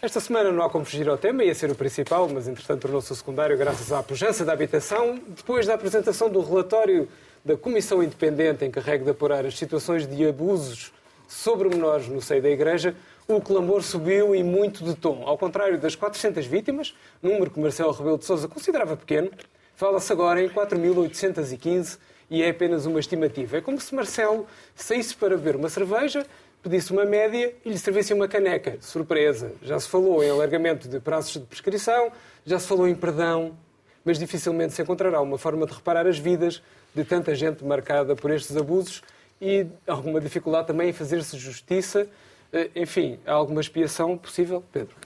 [0.02, 3.12] Esta semana não há como fugir ao tema, ia ser o principal, mas entretanto tornou-se
[3.12, 7.06] o secundário graças à pujança da habitação, depois da apresentação do relatório
[7.44, 10.90] da Comissão Independente encarregue de apurar as situações de abusos
[11.28, 12.94] sobre menores no seio da Igreja,
[13.28, 15.22] o clamor subiu e muito de tom.
[15.26, 19.30] Ao contrário das 400 vítimas, número que Marcelo Rebelo de Sousa considerava pequeno,
[19.76, 21.98] fala-se agora em 4.815
[22.30, 23.58] e é apenas uma estimativa.
[23.58, 26.24] É como se Marcelo saísse para beber uma cerveja,
[26.62, 28.76] pedisse uma média e lhe servisse uma caneca.
[28.80, 29.52] Surpresa!
[29.62, 32.10] Já se falou em alargamento de prazos de prescrição,
[32.44, 33.56] já se falou em perdão,
[34.04, 36.62] mas dificilmente se encontrará uma forma de reparar as vidas
[36.94, 39.02] de tanta gente marcada por estes abusos
[39.40, 42.06] e alguma dificuldade também em fazer-se justiça.
[42.52, 44.96] Eh, Enfim, há alguma expiação possível, Pedro?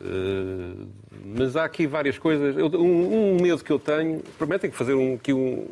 [0.00, 0.88] Uh,
[1.36, 2.56] mas há aqui várias coisas.
[2.56, 4.20] Eu- um, um medo que eu tenho.
[4.38, 5.66] Permitem que fazer um, aqui um-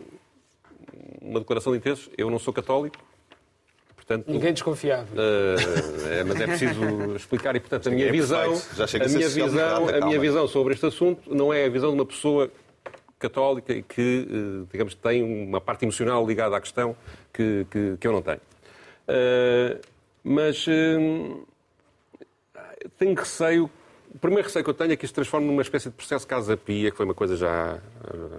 [1.20, 2.09] uma declaração de interesses.
[2.16, 2.96] Eu não sou católico,
[3.96, 4.26] portanto.
[4.28, 5.09] Ninguém desconfiava.
[5.12, 9.88] uh, é, mas é preciso explicar e, portanto, a minha é visão, a minha visão,
[9.88, 12.50] a minha visão sobre este assunto não é a visão de uma pessoa
[13.18, 16.96] católica e que, uh, digamos, tem uma parte emocional ligada à questão
[17.33, 18.40] que, que, que eu não tenho.
[19.09, 19.80] Uh,
[20.22, 21.46] mas uh,
[22.98, 23.70] tenho receio
[24.14, 26.26] o primeiro receio que eu tenho é que isto se transforme numa espécie de processo
[26.26, 27.78] casa-pia, que foi uma coisa já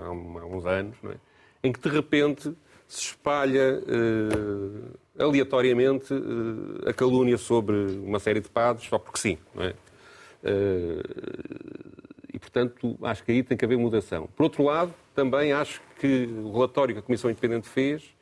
[0.04, 1.15] há, uns anos, é?
[1.63, 2.54] em que de repente
[2.92, 7.74] se espalha uh, aleatoriamente uh, a calúnia sobre
[8.04, 9.38] uma série de padres, só porque sim.
[9.56, 9.70] Não é?
[10.44, 11.02] Uh,
[12.34, 14.28] e, portanto, acho que aí tem que haver mudação.
[14.36, 18.14] Por outro lado, também acho que o relatório que a Comissão Independente fez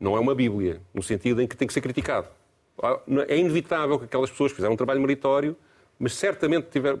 [0.00, 2.26] não é uma Bíblia, no sentido em que tem que ser criticado.
[3.28, 5.56] É inevitável que aquelas pessoas fizeram um trabalho meritório,
[5.96, 6.98] mas certamente tiver,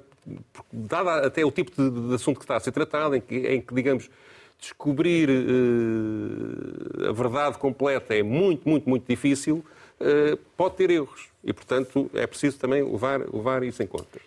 [0.72, 3.60] dado até o tipo de, de, assunto que está a ser tratado, em que, em
[3.60, 4.08] que digamos,
[4.58, 9.64] descobrir uh, a verdade completa é muito, muito, muito difícil,
[10.00, 11.28] uh, pode ter erros.
[11.44, 14.20] E, portanto, é preciso também levar, levar isso em conta.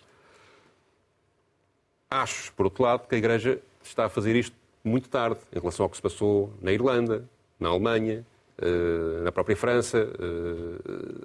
[2.10, 5.84] Acho, por outro lado, que a Igreja está a fazer isto muito tarde, em relação
[5.84, 7.24] ao que se passou na Irlanda,
[7.60, 8.24] na Alemanha,
[8.58, 10.08] uh, na própria França.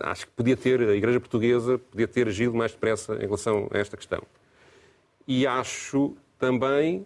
[0.02, 3.78] acho que podia ter, a Igreja Portuguesa podia ter agido mais depressa em relação a
[3.78, 4.22] esta questão.
[5.26, 7.06] E acho também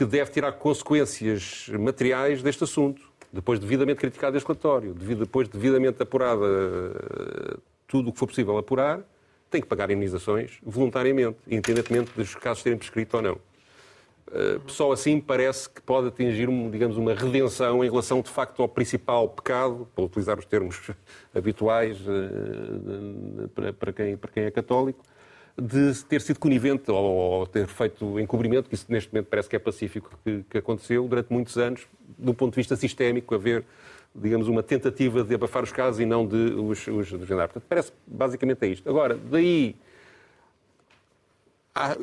[0.00, 5.52] que deve tirar consequências materiais deste assunto, depois de devidamente criticado este relatório, depois de
[5.52, 9.02] devidamente apurada eh, tudo o que for possível apurar,
[9.50, 13.38] tem que pagar indenizações voluntariamente, independentemente dos casos terem prescrito ou não.
[14.32, 18.68] Eh, só assim parece que pode atingir, digamos, uma redenção em relação, de facto, ao
[18.70, 20.92] principal pecado, para utilizar os termos
[21.36, 25.04] habituais eh, para quem, para quem é católico,
[25.60, 29.58] de ter sido conivente ou, ter feito encobrimento, que isso neste momento parece que é
[29.58, 31.86] pacífico, que, que aconteceu durante muitos anos,
[32.18, 33.64] do ponto de vista sistémico, haver,
[34.14, 37.10] digamos, uma tentativa de abafar os casos e não de os, os.
[37.10, 38.88] Portanto, parece basicamente é isto.
[38.88, 39.76] Agora, daí.
[41.74, 41.96] Há,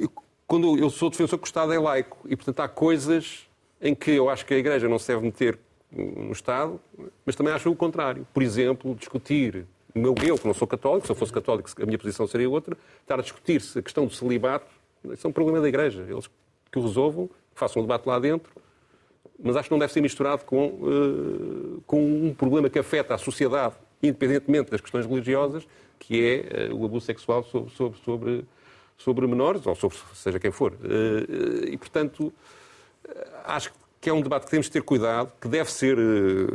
[0.46, 3.48] quando eu sou defensor que o Estado é laico e, portanto, há coisas
[3.82, 5.60] em que eu acho que a Igreja não se deve meter
[5.92, 6.80] no Estado,
[7.26, 8.26] mas também acho o contrário.
[8.34, 9.66] Por exemplo, discutir
[9.98, 12.78] meu, eu, que não sou católico, se eu fosse católico, a minha posição seria outra,
[13.02, 14.68] estar a discutir se a questão do celibato,
[15.12, 16.06] isso é um problema da Igreja.
[16.10, 16.30] Eles
[16.72, 18.52] que o resolvam, que façam um debate lá dentro,
[19.40, 23.18] mas acho que não deve ser misturado com, uh, com um problema que afeta a
[23.18, 25.68] sociedade, independentemente das questões religiosas,
[26.00, 28.46] que é uh, o abuso sexual sobre, sobre, sobre,
[28.98, 30.74] sobre, menores, ou sobre seja quem for.
[30.74, 32.34] Uh, e, portanto,
[33.46, 36.48] acho que que é um debate que temos de ter cuidado, que deve ser uh,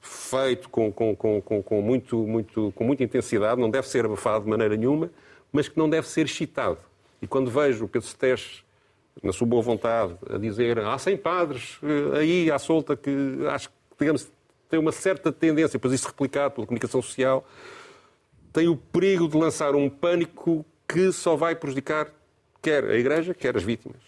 [0.00, 4.50] feito com, com, com, com, muito, muito, com muita intensidade, não deve ser abafado de
[4.50, 5.10] maneira nenhuma,
[5.52, 6.78] mas que não deve ser excitado.
[7.20, 8.64] E quando vejo o Pedro Stés,
[9.22, 13.10] na sua boa vontade, a dizer há 100 padres uh, aí à solta que
[13.50, 14.26] acho que, digamos,
[14.70, 17.46] tem uma certa tendência, depois isso replicado pela comunicação social,
[18.54, 22.10] tem o perigo de lançar um pânico que só vai prejudicar
[22.62, 24.00] quer a Igreja, quer as vítimas.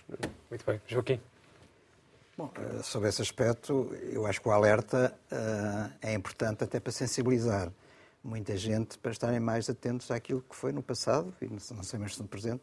[0.49, 0.81] Muito bem.
[0.87, 1.21] Joaquim.
[2.43, 6.91] Bom, eh, sobre esse aspecto, eu acho que o alerta uh, é importante até para
[6.91, 7.73] sensibilizar
[8.21, 12.19] muita gente para estarem mais atentos àquilo que foi no passado, e não sei mais
[12.19, 12.63] no presente,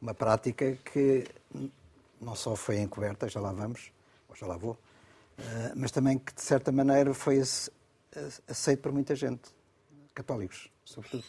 [0.00, 1.26] uma prática que
[2.20, 3.90] não só foi encoberta, já lá vamos,
[4.28, 9.16] ou já lá vou, uh, mas também que de certa maneira foi aceito por muita
[9.16, 9.50] gente,
[10.14, 11.24] católicos, sobretudo.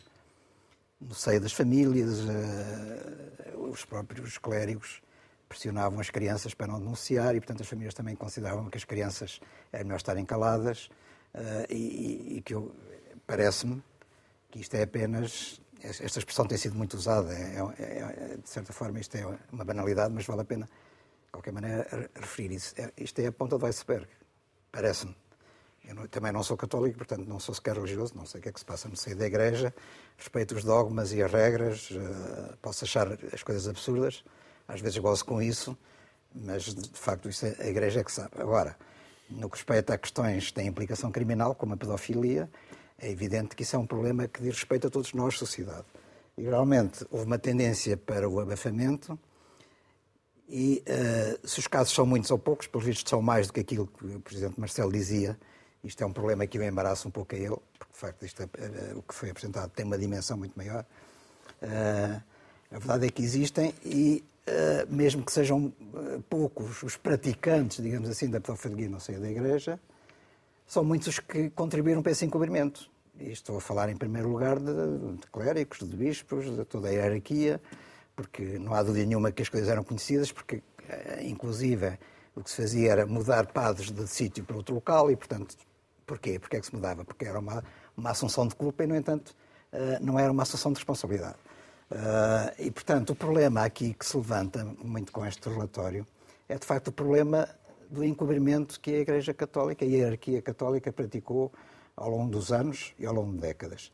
[1.02, 5.02] No seio das famílias, uh, os próprios clérigos
[5.48, 9.40] pressionavam as crianças para não denunciar e, portanto, as famílias também consideravam que as crianças
[9.72, 10.90] era melhor estarem caladas
[11.34, 12.54] uh, e, e, que
[13.26, 13.82] parece-me
[14.50, 15.62] que isto é apenas.
[15.82, 19.64] Esta expressão tem sido muito usada, é, é, é, de certa forma isto é uma
[19.64, 22.74] banalidade, mas vale a pena, de qualquer maneira, referir isso.
[22.78, 24.08] É, isto é a ponta do iceberg,
[24.72, 25.16] parece-me.
[25.88, 28.50] Eu não, também não sou católico, portanto não sou sequer religioso, não sei o que
[28.50, 29.74] é que se passa no seio da igreja,
[30.18, 34.24] respeito os dogmas e as regras, uh, posso achar as coisas absurdas,
[34.68, 35.78] às vezes gozo com isso,
[36.34, 38.32] mas de facto isso a Igreja é que sabe.
[38.38, 38.76] Agora,
[39.30, 42.50] no que respeita a questões que têm implicação criminal, como a pedofilia,
[42.98, 45.86] é evidente que isso é um problema que diz respeito a todos nós, sociedade.
[46.38, 49.18] E realmente houve uma tendência para o abafamento
[50.50, 53.60] e uh, se os casos são muitos ou poucos, pelos vistos são mais do que
[53.60, 55.38] aquilo que o Presidente Marcelo dizia,
[55.84, 58.44] isto é um problema que eu embaraço um pouco a ele, porque de facto isto,
[58.44, 60.86] uh, o que foi apresentado tem uma dimensão muito maior.
[61.62, 62.22] Uh,
[62.72, 64.24] a verdade é que existem e
[64.90, 69.80] mesmo que sejam eh, poucos os praticantes, digamos assim, da pedofilia não sei da Igreja,
[70.66, 72.90] são muitos os que contribuíram para esse encobrimento.
[73.20, 76.92] E estou a falar, em primeiro lugar, de, de clérigos, de bispos, de toda a
[76.92, 77.60] hierarquia,
[78.16, 81.98] porque não há dúvida nenhuma que as coisas eram conhecidas, porque, eh, inclusive,
[82.36, 85.58] o que se fazia era mudar padres de sítio para outro local e, portanto,
[86.06, 86.40] porquê?
[86.40, 87.04] Porquê é que se mudava?
[87.04, 87.64] Porque era uma,
[87.96, 89.36] uma assunção de culpa e, no entanto,
[90.02, 91.36] não era uma assunção de responsabilidade.
[91.90, 96.06] Uh, e, portanto, o problema aqui que se levanta muito com este relatório
[96.50, 97.48] é, de facto, o problema
[97.90, 101.52] do encobrimento que a Igreja Católica, a hierarquia católica, praticou
[101.96, 103.92] ao longo dos anos e ao longo de décadas.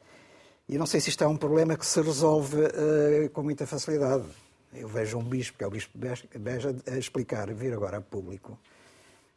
[0.67, 4.25] E não sei se isto é um problema que se resolve uh, com muita facilidade.
[4.73, 8.57] Eu vejo um bispo, que é o bispo Beja, a explicar, vir agora a público,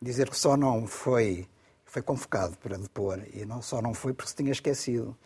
[0.00, 1.46] dizer que só não foi,
[1.84, 5.16] foi convocado para depor e não, só não foi porque se tinha esquecido.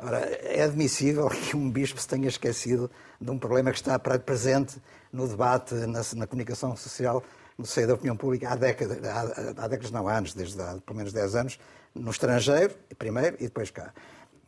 [0.00, 2.88] Ora, é admissível que um bispo se tenha esquecido
[3.20, 4.80] de um problema que está presente
[5.12, 7.22] no debate, na, na comunicação social,
[7.56, 10.76] no seio da opinião pública há décadas, há, há décadas não, há anos, desde há
[10.86, 11.58] pelo menos 10 anos,
[11.94, 13.92] no estrangeiro, primeiro, e depois cá.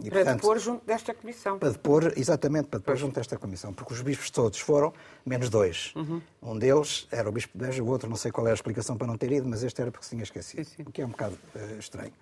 [0.02, 1.58] E, para portanto, depor junto desta comissão.
[1.58, 3.00] Para depor, exatamente, para depor pois.
[3.00, 3.72] junto desta comissão.
[3.72, 4.94] Porque os bispos todos foram,
[5.26, 5.92] menos dois.
[5.94, 6.22] Uhum.
[6.40, 8.96] Um deles era o bispo de Beja, o outro não sei qual era a explicação
[8.96, 10.64] para não ter ido, mas este era porque se tinha esquecido.
[10.64, 10.82] Sim, sim.
[10.86, 12.12] O que é um bocado uh, estranho.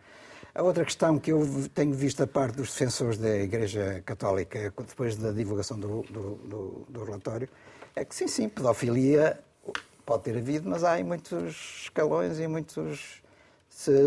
[0.58, 5.14] A outra questão que eu tenho visto a parte dos defensores da Igreja Católica, depois
[5.14, 7.48] da divulgação do, do, do, do relatório,
[7.94, 9.38] é que sim, sim, pedofilia
[10.04, 13.22] pode ter havido, mas há em muitos escalões e muitos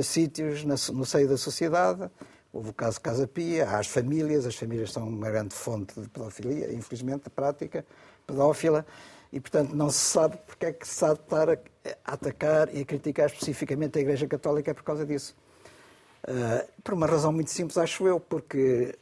[0.04, 2.12] sítios no seio da sociedade
[2.52, 6.10] Houve o caso Casa Pia, há as famílias, as famílias são uma grande fonte de
[6.10, 7.86] pedofilia, infelizmente, a prática
[8.28, 8.86] pedófila,
[9.32, 11.58] e, portanto, não se sabe porque é que se sabe estar a
[12.04, 15.34] atacar e a criticar especificamente a Igreja Católica por causa disso.
[16.28, 18.96] Uh, por uma razão muito simples, acho eu, porque,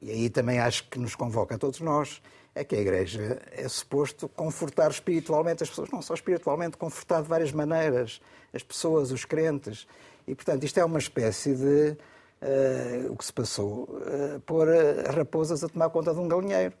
[0.00, 2.20] e aí também acho que nos convoca a todos nós,
[2.54, 7.28] é que a Igreja é suposto confortar espiritualmente as pessoas, não só espiritualmente, confortar de
[7.28, 8.20] várias maneiras
[8.52, 9.86] as pessoas, os crentes.
[10.26, 11.96] E, portanto, isto é uma espécie de
[12.40, 14.68] uh, o que se passou, uh, pôr
[15.14, 16.74] raposas a tomar conta de um galinheiro.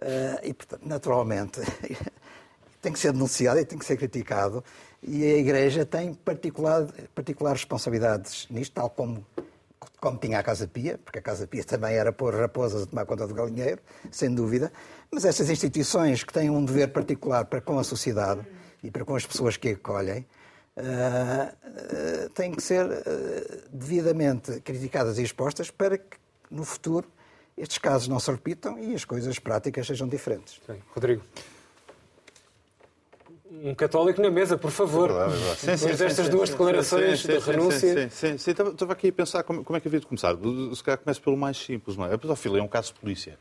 [0.00, 1.60] Uh, e, portanto, naturalmente,
[2.80, 4.64] tem que ser denunciado e tem que ser criticado.
[5.02, 9.24] E a Igreja tem particular, particulares responsabilidades nisto, tal como,
[10.00, 13.06] como tinha a Casa Pia, porque a Casa Pia também era pôr raposas a tomar
[13.06, 13.80] conta do galinheiro,
[14.10, 14.72] sem dúvida.
[15.10, 18.40] Mas essas instituições que têm um dever particular para com a sociedade
[18.82, 20.26] e para com as pessoas que acolhem,
[20.76, 26.16] uh, têm que ser uh, devidamente criticadas e expostas para que,
[26.50, 27.06] no futuro,
[27.56, 30.60] estes casos não se repitam e as coisas práticas sejam diferentes.
[30.66, 30.78] Sim.
[30.94, 31.22] Rodrigo.
[33.50, 35.10] Um católico na mesa, por favor.
[35.10, 35.54] É é.
[35.54, 38.10] Sim, Depois sim, destas sim, duas declarações de renúncia.
[38.10, 40.36] Sim, sim, Estava aqui a pensar como, como é que havia de começar.
[40.74, 42.14] Se calhar começa pelo mais simples, não é?
[42.14, 43.38] A pedofilia é um caso de polícia.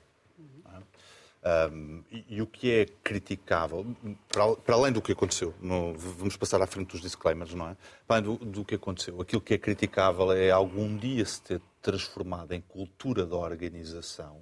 [1.72, 3.86] Um, e, e, o que é criticável,
[4.28, 7.78] para, para, além do que aconteceu, no, vamos passar à frente dos disclaimers, não é?
[8.06, 11.62] Para além do, do, que aconteceu, aquilo que é criticável é algum dia se ter
[11.82, 14.42] transformado em cultura da organização,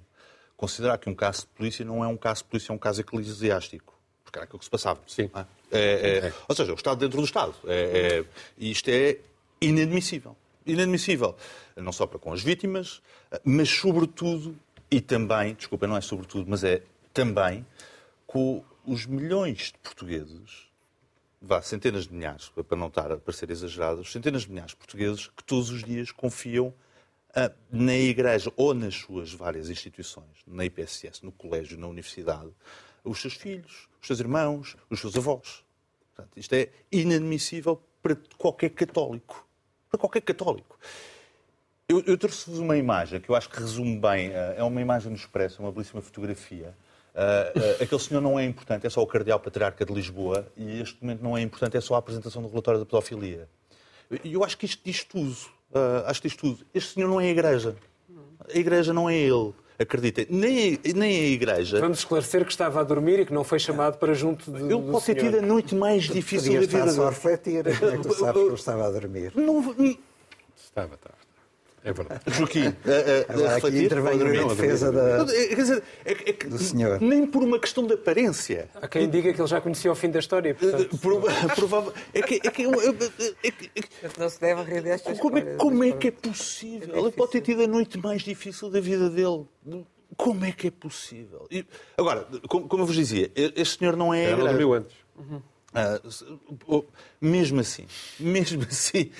[0.56, 3.00] considerar que um caso de polícia não é um caso de polícia, é um caso
[3.02, 3.94] eclesiástico.
[4.24, 5.00] Porque era aquilo que se passava.
[5.06, 5.30] Sim.
[5.32, 5.46] É?
[5.70, 6.32] É, é, é.
[6.48, 7.54] Ou seja, o Estado dentro do Estado.
[7.66, 8.24] É, é,
[8.58, 9.18] isto é
[9.60, 10.36] inadmissível.
[10.64, 11.36] Inadmissível.
[11.76, 13.02] Não só para com as vítimas,
[13.44, 14.56] mas sobretudo
[14.90, 17.66] e também, desculpa, não é sobretudo, mas é também
[18.26, 20.68] com os milhões de portugueses,
[21.42, 25.26] vá, centenas de milhares, para não estar a parecer exagerados, centenas de milhares de portugueses
[25.28, 26.72] que todos os dias confiam
[27.34, 32.50] ah, na Igreja ou nas suas várias instituições, na IPSS, no colégio, na universidade,
[33.06, 35.64] os seus filhos, os seus irmãos, os seus avós.
[36.14, 39.46] Portanto, isto é inadmissível para qualquer católico.
[39.90, 40.78] Para qualquer católico.
[41.88, 44.34] Eu, eu trouxe-vos uma imagem que eu acho que resume bem.
[44.34, 46.74] Ah, é uma imagem no Expresso, uma belíssima fotografia
[47.16, 50.82] Uh, uh, aquele senhor não é importante, é só o cardeal patriarca de Lisboa e
[50.82, 53.48] este momento não é importante, é só a apresentação do relatório da pedofilia.
[54.22, 55.34] E eu acho que isto diz tudo.
[55.70, 56.64] Uh, acho que diz tudo.
[56.74, 57.74] Este senhor não é a igreja.
[58.54, 59.54] A igreja não é ele.
[59.78, 60.26] Acreditem.
[60.30, 61.80] Nem, nem a igreja.
[61.80, 64.62] Vamos esclarecer que estava a dormir e que não foi chamado para junto de.
[64.62, 66.90] Ele pode ter tido a noite mais difícil da vida.
[66.92, 67.64] Só a refletir.
[67.78, 69.32] Como é que tu sabes que ele estava a dormir?
[69.34, 69.60] Não,
[70.56, 71.25] estava, estava.
[71.86, 72.20] É verdade.
[72.36, 76.58] Joaquim, a, a, a aqui intervenho em defesa da, quer dizer, é, é, é, do
[76.58, 77.00] senhor.
[77.00, 78.68] Nem por uma questão de aparência.
[78.74, 80.52] Há quem diga que ele já conhecia o fim da história.
[80.52, 80.98] Portanto...
[81.54, 81.92] Provável.
[82.12, 85.92] É que, é que, é que, Não se deve rir destas como, é, como é
[85.92, 86.96] que é possível?
[86.96, 89.46] Ele pode ter tido a noite mais difícil da vida dele.
[90.16, 91.46] Como é que é possível?
[91.48, 91.64] E,
[91.96, 94.24] agora, como, como eu vos dizia, este senhor não é.
[94.24, 94.96] Era dormiu antes.
[95.16, 95.40] Uhum.
[95.76, 96.84] Uh,
[97.20, 97.86] mesmo assim,
[98.18, 99.10] mesmo assim,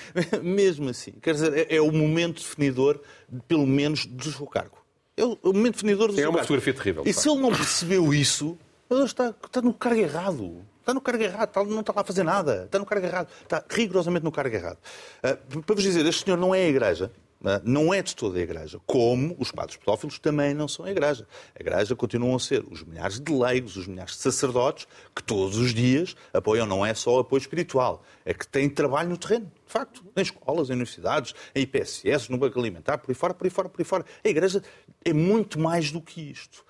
[0.41, 2.99] mesmo assim, quer dizer, é, é o momento definidor,
[3.47, 4.77] pelo menos, do seu cargo.
[5.15, 6.47] É o, é o momento definidor do Sim, seu é uma cargo.
[6.47, 7.03] fotografia terrível.
[7.05, 8.57] E se ele não percebeu isso,
[8.89, 10.65] ele está, está no cargo errado.
[10.79, 12.63] Está no cargo errado, está, não está lá a fazer nada.
[12.65, 13.27] Está no cargo errado.
[13.43, 14.77] Está rigorosamente no cargo errado.
[15.23, 17.11] Uh, para vos dizer, este senhor não é a igreja.
[17.39, 17.61] Né?
[17.63, 18.79] não é de toda a Igreja.
[18.85, 21.27] Como os padres pedófilos também não são a Igreja.
[21.55, 25.57] A Igreja continuam a ser os milhares de leigos, os milhares de sacerdotes que todos
[25.57, 29.71] os dias apoiam, não é só apoio espiritual, é que têm trabalho no terreno, de
[29.71, 33.51] facto, em escolas, em universidades, em IPSS, no Banco Alimentar, por aí fora, por aí
[33.51, 34.05] fora, por aí fora.
[34.23, 34.63] A Igreja
[35.05, 36.65] é muito mais do que isto.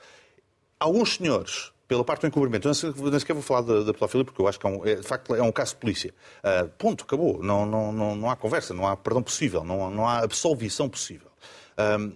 [0.80, 2.68] Alguns senhores pela parte do encobrimento.
[2.68, 4.96] Eu nem sequer vou falar da, da pedofilia, porque eu acho que, é um, é,
[4.96, 6.14] de facto, é um caso de polícia.
[6.40, 7.42] Uh, ponto, acabou.
[7.42, 11.32] Não, não, não, não há conversa, não há perdão possível, não, não há absolvição possível.
[11.78, 12.12] Um,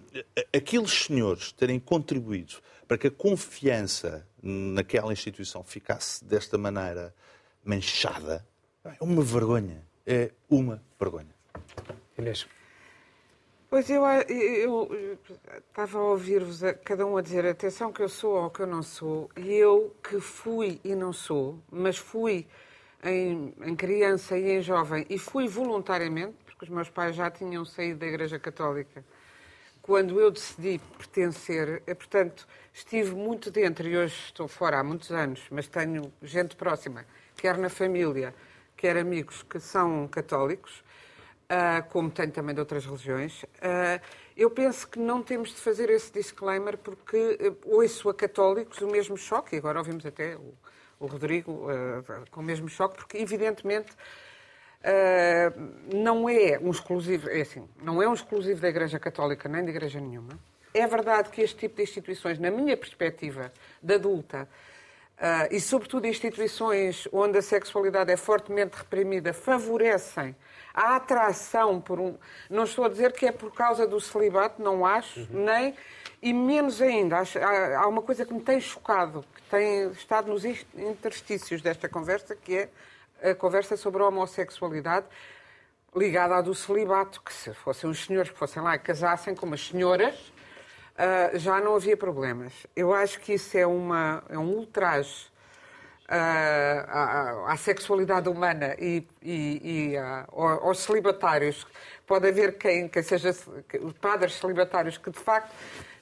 [0.54, 2.54] aqueles senhores terem contribuído
[2.86, 7.14] para que a confiança naquela instituição ficasse desta maneira
[7.64, 8.44] manchada,
[8.84, 9.86] é uma vergonha.
[10.04, 11.34] É uma vergonha.
[12.18, 12.46] Inês.
[13.72, 14.02] Pois eu,
[15.66, 18.82] estava a ouvir-vos cada um a dizer atenção que eu sou ou que eu não
[18.82, 22.46] sou, e eu que fui e não sou, mas fui
[23.02, 27.64] em, em criança e em jovem, e fui voluntariamente, porque os meus pais já tinham
[27.64, 29.02] saído da Igreja Católica
[29.80, 35.10] quando eu decidi pertencer, eh, portanto, estive muito dentro e hoje estou fora há muitos
[35.10, 37.06] anos, mas tenho gente próxima,
[37.38, 38.34] quer na família,
[38.76, 40.84] quer amigos que são católicos,
[41.52, 43.42] uh, como tenho também de outras religiões.
[43.42, 44.00] Uh,
[44.34, 48.88] eu penso que não temos de fazer esse disclaimer porque uh, ouço a católicos o
[48.88, 50.54] mesmo choque, e agora ouvimos até o,
[50.98, 51.66] o Rodrigo
[52.30, 53.92] com o mesmo choque, porque evidentemente
[54.84, 59.64] Uh, não é um exclusivo, é assim, não é um exclusivo da Igreja Católica nem
[59.64, 60.36] de Igreja nenhuma.
[60.74, 64.48] É verdade que este tipo de instituições, na minha perspectiva de adulta,
[65.22, 70.34] uh, e sobretudo instituições onde a sexualidade é fortemente reprimida, favorecem
[70.74, 72.18] a atração por um.
[72.50, 75.44] Não estou a dizer que é por causa do celibato, não acho, uhum.
[75.44, 75.74] nem.
[76.20, 80.30] E menos ainda, acho, há, há uma coisa que me tem chocado, que tem estado
[80.30, 85.06] nos interstícios desta conversa, que é a conversa sobre a homossexualidade
[85.94, 89.52] ligada à do celibato, que se fossem os senhores que fossem lá e casassem com
[89.52, 90.31] as senhoras,
[91.02, 92.52] uh, já não havia problemas.
[92.74, 95.26] Eu acho que isso é, uma, é um ultraje
[96.08, 101.66] uh, à, à, sexualidade humana e, e, e uh, aos celibatários.
[102.06, 103.34] Pode haver quem, quem seja
[104.00, 105.52] padres celibatários que de facto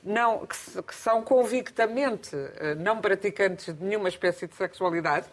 [0.03, 2.35] não, que, que são convictamente
[2.79, 5.27] não praticantes de nenhuma espécie de sexualidade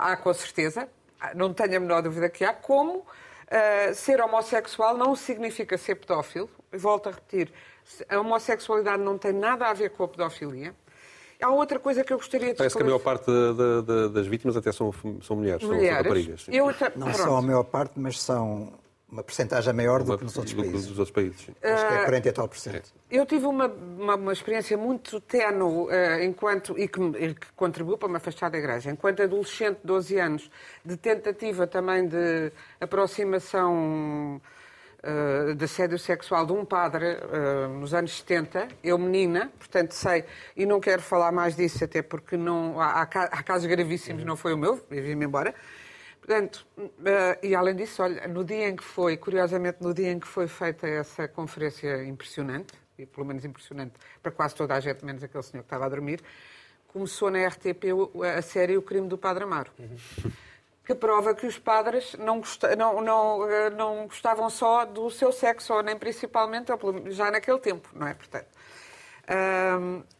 [0.00, 0.88] há com certeza,
[1.34, 3.04] não tenho a menor dúvida que há, como
[3.48, 6.48] uh, ser homossexual não significa ser pedófilo.
[6.72, 7.52] Volto a repetir,
[8.08, 10.74] a homossexualidade não tem nada a ver com a pedofilia.
[11.40, 14.26] Há outra coisa que eu gostaria de Parece que a maior parte de, de, das
[14.26, 15.88] vítimas até são, são mulheres, mulheres.
[15.88, 16.46] são raparigas.
[16.48, 16.66] Eu,
[16.96, 18.72] não são a maior parte, mas são
[19.10, 20.86] uma porcentagem maior do que nos outros países.
[20.86, 21.54] Dos outros países sim.
[21.62, 22.92] Acho que é 40 e tal por cento.
[23.10, 27.96] Eu tive uma, uma, uma experiência muito tenue uh, enquanto, e que, e que, contribuiu
[27.96, 28.90] para me afastar da igreja.
[28.90, 30.50] Enquanto adolescente, 12 anos,
[30.84, 34.40] de tentativa também de aproximação
[35.02, 40.24] uh, de assédio sexual de um padre uh, nos anos 70, eu menina, portanto sei,
[40.56, 44.54] e não quero falar mais disso, até porque não, há, há casos gravíssimos, não foi
[44.54, 45.54] o meu, eu vim-me embora.
[46.20, 46.92] Portanto, uh,
[47.42, 50.46] e além disso, olha, no dia em que foi, curiosamente, no dia em que foi
[50.46, 55.42] feita essa conferência impressionante, e pelo menos impressionante para quase toda a gente, menos aquele
[55.42, 56.20] senhor que estava a dormir,
[56.88, 57.84] começou na RTP
[58.36, 59.70] a série O Crime do Padre Amaro.
[59.78, 60.30] Uhum.
[60.88, 62.40] Que prova que os padres não,
[62.78, 66.72] não, não, eh, não gostavam só do seu sexo, ou nem principalmente,
[67.10, 68.14] já naquele tempo, não é?
[68.14, 68.46] Portanto,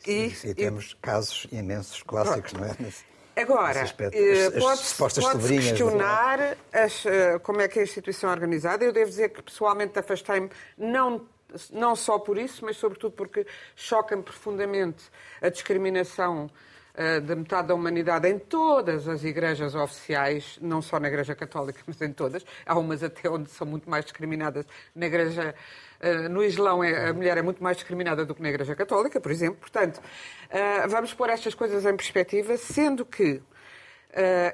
[0.07, 0.97] e, e, temos e...
[0.97, 2.77] casos imensos, clássicos, Pronto.
[2.83, 2.93] não é?
[3.41, 8.85] Agora, eh, pode-se pode questionar as, eh, como é que a instituição é organizada.
[8.85, 11.27] Eu devo dizer que pessoalmente afastei-me não
[11.73, 15.05] não só por isso, mas sobretudo porque choca-me profundamente
[15.41, 16.51] a discriminação
[16.99, 21.81] uh, da metade da humanidade em todas as igrejas oficiais, não só na Igreja Católica,
[21.87, 22.45] mas em todas.
[22.67, 24.67] Há umas até onde são muito mais discriminadas.
[24.95, 25.55] Na Igreja,
[26.03, 29.21] uh, no Islão, é, a mulher é muito mais discriminada do que na Igreja Católica,
[29.21, 29.59] por exemplo.
[29.61, 33.41] Portanto, uh, vamos pôr estas coisas em perspectiva, sendo que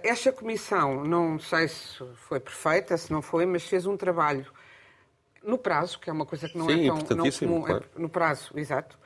[0.02, 4.44] esta comissão, não sei se foi perfeita, se não foi, mas fez um trabalho
[5.44, 7.84] no prazo, que é uma coisa que não é Sim, é tão não comum, claro.
[7.96, 8.98] no prazo, exato,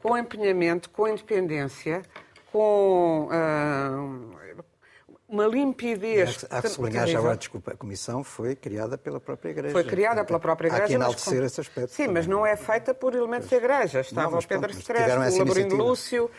[0.00, 2.02] com empenhamento, com independência,
[2.56, 4.36] com uh,
[5.28, 6.46] uma limpidez.
[6.48, 9.72] Há que sublinhar já agora, desculpa, a comissão foi criada pela própria Igreja.
[9.72, 10.84] Foi criada pela própria Igreja.
[10.84, 11.90] Há que enaltecer esse aspecto.
[11.90, 12.14] Sim, também.
[12.14, 14.00] mas não é feita por elementos da Igreja.
[14.00, 16.30] Estava não, o Pedro Stress, o Laurindo Lúcio.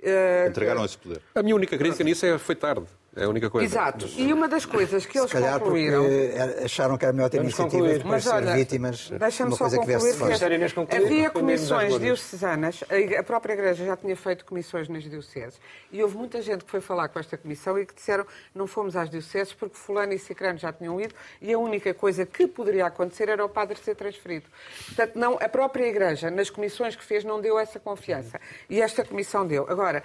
[0.00, 1.20] Uh, Entregaram esse poder.
[1.34, 2.86] A minha única crítica nisso é foi tarde.
[3.16, 3.66] É a única coisa.
[3.66, 4.06] Exato.
[4.14, 6.02] E uma das coisas que eles Se calhar concluíram.
[6.02, 9.08] Porque acharam que era melhor ter iniciativa para ser olha, vítimas.
[9.08, 10.86] Deixa-me só concluir.
[10.86, 12.84] Que havia comissões diocesanas,
[13.18, 15.58] a própria Igreja já tinha feito comissões nas dioceses,
[15.90, 18.94] e houve muita gente que foi falar com esta comissão e que disseram não fomos
[18.96, 22.86] às dioceses porque Fulano e Cicrano já tinham ido e a única coisa que poderia
[22.86, 24.44] acontecer era o padre ser transferido.
[24.86, 28.38] Portanto, não, a própria Igreja, nas comissões que fez, não deu essa confiança.
[28.68, 29.66] E esta comissão deu.
[29.68, 30.02] Agora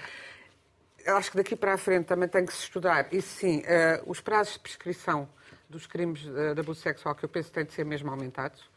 [1.07, 4.21] acho que daqui para a frente também tem que se estudar, e sim, uh, os
[4.21, 5.27] prazos de prescrição
[5.69, 8.69] dos crimes de, de abuso sexual, que eu penso que têm de ser mesmo aumentados.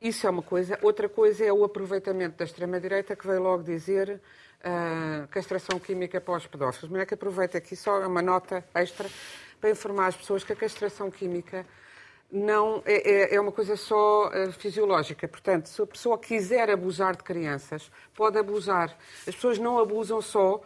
[0.00, 0.78] Isso é uma coisa.
[0.82, 4.20] Outra coisa é o aproveitamento da extrema-direita, que veio logo dizer
[4.60, 6.90] uh, castração química para os pedófilos.
[6.90, 9.08] Mas é que aproveita aqui só uma nota extra
[9.60, 11.64] para informar as pessoas que a castração química
[12.32, 15.28] não é, é, é uma coisa só uh, fisiológica.
[15.28, 18.96] Portanto, se a pessoa quiser abusar de crianças, pode abusar.
[19.26, 20.62] As pessoas não abusam só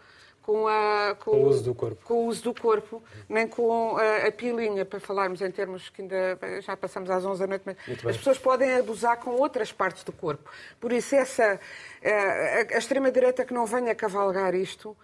[0.46, 3.96] com, a, com, com o uso do corpo, com o uso do corpo nem com
[3.96, 7.62] a, a, pilinha, para falarmos em termos que ainda já passamos às 11 da noite,
[7.66, 7.76] mas
[8.06, 10.48] as pessoas podem abusar com outras partes do corpo.
[10.80, 11.58] Por isso, essa,
[12.00, 14.96] eh, a, a extrema-direita que não venha cavalgar isto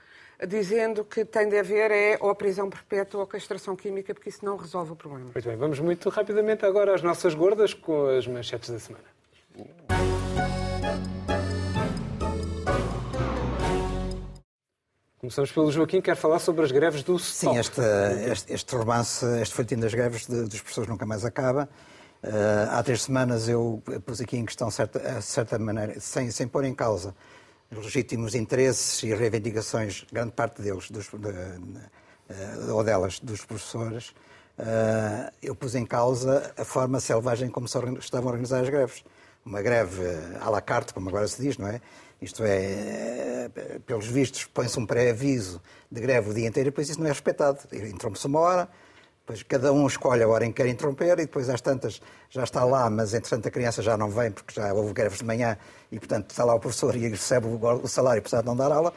[0.46, 4.56] dizendo que tem de haver é ou prisão perpétua ou castração química, porque isso não
[4.56, 5.30] resolve o problema.
[5.34, 9.04] Muito bem, vamos muito rapidamente agora às nossas gordas com as manchetes da semana.
[15.22, 17.80] Começamos pelo Joaquim, quer falar sobre as greves do Sim, este,
[18.28, 21.68] este, este romance, este folhetim das greves de, dos professores nunca mais acaba.
[22.24, 26.64] Uh, há três semanas eu pus aqui em questão, certa, certa maneira, sem, sem pôr
[26.64, 27.14] em causa
[27.70, 34.08] legítimos interesses e reivindicações, grande parte deles, dos, de, ou delas, dos professores,
[34.58, 39.04] uh, eu pus em causa a forma selvagem como se estavam a organizar as greves.
[39.46, 40.02] Uma greve
[40.40, 41.80] à la carte, como agora se diz, não é?
[42.22, 43.50] Isto é,
[43.84, 45.60] pelos vistos, põe-se um pré-aviso
[45.90, 47.58] de greve o dia inteiro e depois isso não é respeitado.
[47.72, 48.68] Interrompe-se uma hora,
[49.22, 52.00] depois cada um escolhe a hora em que quer interromper e depois às tantas
[52.30, 55.24] já está lá, mas entretanto a criança já não vem porque já houve greves de
[55.24, 55.58] manhã
[55.90, 58.94] e portanto está lá o professor e recebe o salário apesar de não dar aula.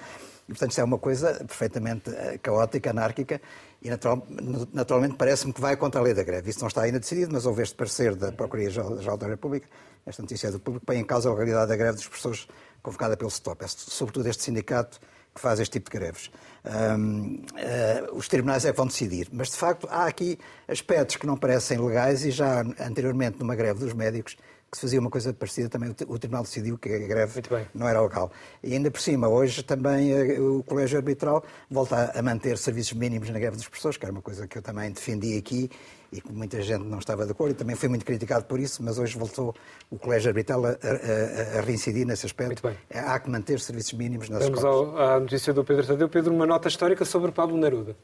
[0.48, 3.41] E portanto isto é uma coisa perfeitamente eh, caótica, anárquica
[3.82, 4.26] e natural,
[4.74, 6.50] naturalmente parece-me que vai contra a lei da greve.
[6.50, 9.68] Isso não está ainda decidido, mas houve este parecer da Procuradoria-Geral da República,
[10.06, 12.48] esta notícia é do público, põe em causa a legalidade da greve dos professores
[12.82, 15.00] convocada pelo STOP, é sobretudo este sindicato
[15.34, 16.32] que faz este tipo de greves.
[16.64, 21.18] Um, uh, eh, os tribunais é que vão decidir, mas de facto há aqui aspectos
[21.18, 24.38] que não parecem legais e já anteriormente numa greve dos médicos
[24.76, 27.41] que se fazia uma coisa parecida, também o Tribunal decidiu que a greve
[27.73, 28.30] não era legal.
[28.61, 33.30] E ainda por cima, hoje também eh, o Colégio Arbitral volta a manter serviços mínimos
[33.30, 35.69] na greve dos professores, que era uma coisa que eu também defendi aqui
[36.11, 38.84] e que muita gente não estava de acordo e também foi muito criticado por isso,
[38.84, 39.55] mas hoje voltou
[39.89, 42.67] o Colégio Arbitral a, a, a reincidir nesse aspecto.
[42.93, 44.93] Há que manter serviços mínimos nas Vamos escolas.
[44.93, 46.09] Vamos à notícia do Pedro Tadeu.
[46.09, 47.95] Pedro, uma nota histórica sobre Pablo Neruda.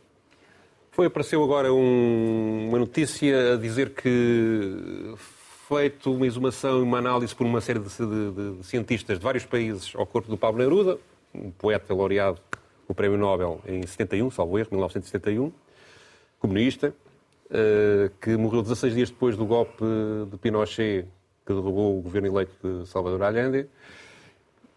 [0.91, 5.15] Foi, apareceu agora um, uma notícia a dizer que
[5.73, 9.45] feito uma exumação e uma análise por uma série de, de, de, cientistas de vários
[9.45, 10.97] países ao corpo do Pablo Neruda,
[11.33, 12.41] um poeta laureado
[12.89, 15.49] o Prémio Nobel em 71, salvo erro, 1971,
[16.39, 16.93] comunista,
[17.49, 19.85] eh, que morreu 16 dias depois do golpe
[20.29, 21.07] de Pinochet,
[21.45, 23.65] que derrubou o governo eleito de Salvador Allende.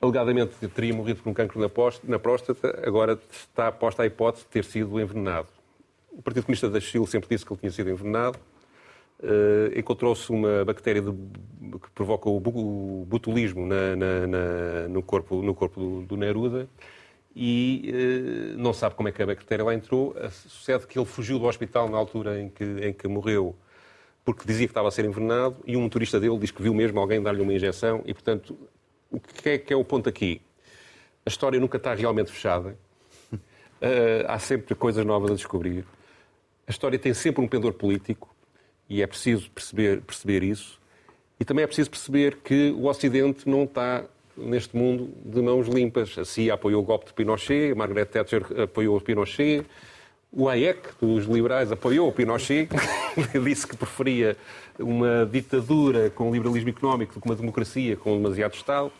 [0.00, 1.58] Alegadamente teria morrido por um cancro
[2.04, 5.48] na próstata, agora está posta a hipótese de ter sido envenenado.
[6.12, 8.38] O Partido Comunista da Chile sempre disse que ele tinha sido envenenado.
[9.24, 11.10] Uh, encontrou-se uma bactéria de,
[11.78, 16.68] que provoca o, botulismo na, na, na, no corpo, no corpo do, do Neruda
[17.34, 17.90] e
[18.54, 20.14] uh, não sabe como é que a bactéria lá entrou.
[20.30, 23.56] Sucede que ele fugiu do hospital na altura em que, em que morreu
[24.24, 26.98] porque dizia que estava a ser envenenado e um motorista dele diz que viu mesmo
[26.98, 28.58] alguém dar-lhe uma injeção e, portanto,
[29.10, 30.40] o que é, que é o ponto aqui?
[31.26, 32.76] A história nunca está realmente fechada.
[33.32, 35.84] Uh, há sempre coisas novas a descobrir.
[36.66, 38.33] A história tem sempre um pendor político
[38.88, 40.78] e é preciso perceber, perceber isso.
[41.38, 44.04] E também é preciso perceber que o Ocidente não está
[44.36, 46.16] neste mundo de mãos limpas.
[46.18, 49.64] A CIA apoiou o golpe de Pinochet, a Margaret Thatcher apoiou o Pinochet,
[50.32, 52.68] o Hayek, dos liberais, apoiou o Pinochet,
[53.44, 54.36] disse que preferia
[54.78, 58.90] uma ditadura com liberalismo económico do que uma democracia com demasiado Estado.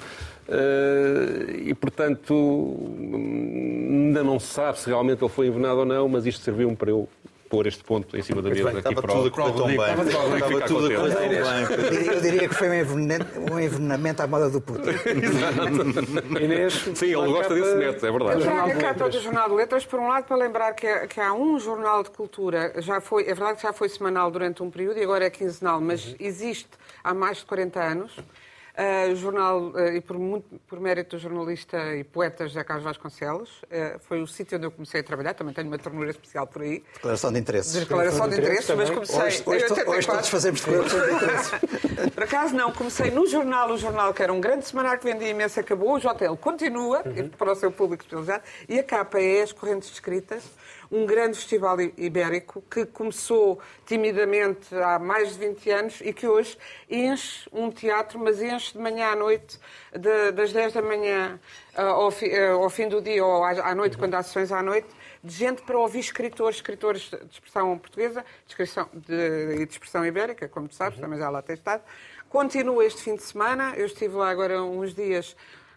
[0.49, 6.27] Eh, e, portanto, ainda não se sabe se realmente ele foi envenenado ou não, mas
[6.27, 7.09] isto serviu-me para eu
[7.49, 9.77] pôr este ponto em cima da mesa aqui para tudo a correr tão bem.
[9.77, 12.07] Estava tudo a correr tão bem.
[12.15, 14.91] Eu diria que foi um envenenamento, um envenenamento à moda do Putin.
[16.43, 18.43] Inês, Sim, ele gosta desse neto, é verdade.
[18.43, 21.33] Já a capa do Jornal de Letras, por um lado, para lembrar que, que há
[21.33, 24.99] um jornal de cultura, já foi, é verdade que já foi semanal durante um período
[24.99, 26.69] e agora é quinzenal, mas existe
[27.03, 28.17] há mais de 40 anos
[28.77, 33.63] Uh, jornal, uh, e por, muito, por mérito do jornalista e poeta José Carlos Vasconcelos,
[33.63, 36.63] uh, foi o sítio onde eu comecei a trabalhar, também tenho uma ternura especial por
[36.63, 36.83] aí.
[36.95, 37.73] Declaração de interesses.
[37.73, 39.23] Declaração de interesses, mas comecei...
[39.23, 41.51] Hoje, hoje, to, hoje todos fazemos declaração de interesses.
[42.13, 45.29] por acaso não, comecei no jornal, o jornal que era um grande semanário que vendia
[45.29, 47.29] imenso, acabou, o JL continua, uhum.
[47.29, 50.43] para o seu público especializado, e a capa é as correntes escritas,
[50.95, 56.57] um grande festival ibérico que começou timidamente há mais de 20 anos e que hoje
[56.89, 59.59] enche um teatro, mas enche de manhã à noite,
[59.93, 61.41] de, das 10 da manhã
[61.77, 64.63] uh, ao, fi, uh, ao, fim do dia ou à, noite, quando há sessões à
[64.63, 64.87] noite,
[65.23, 70.69] de gente para ouvir escritores, escritores de expressão portuguesa de, de, de expressão ibérica, como
[70.69, 71.83] tu sabes, também já lá tem estado.
[72.29, 75.35] Continua este fim de semana, eu estive lá agora uns dias,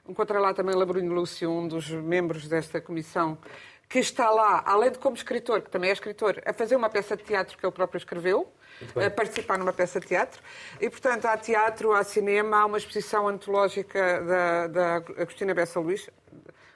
[0.07, 3.35] encontrei lá também Labrunho Lúcio, um dos membros desta comissão
[3.89, 7.15] que está lá, além de como escritor, que também é escritor, a fazer uma peça
[7.15, 8.51] de teatro que ele próprio escreveu,
[8.95, 10.41] a participar numa peça de teatro.
[10.79, 16.09] E, portanto, há teatro, há cinema, há uma exposição antológica da, da Agostina Bessa Luís,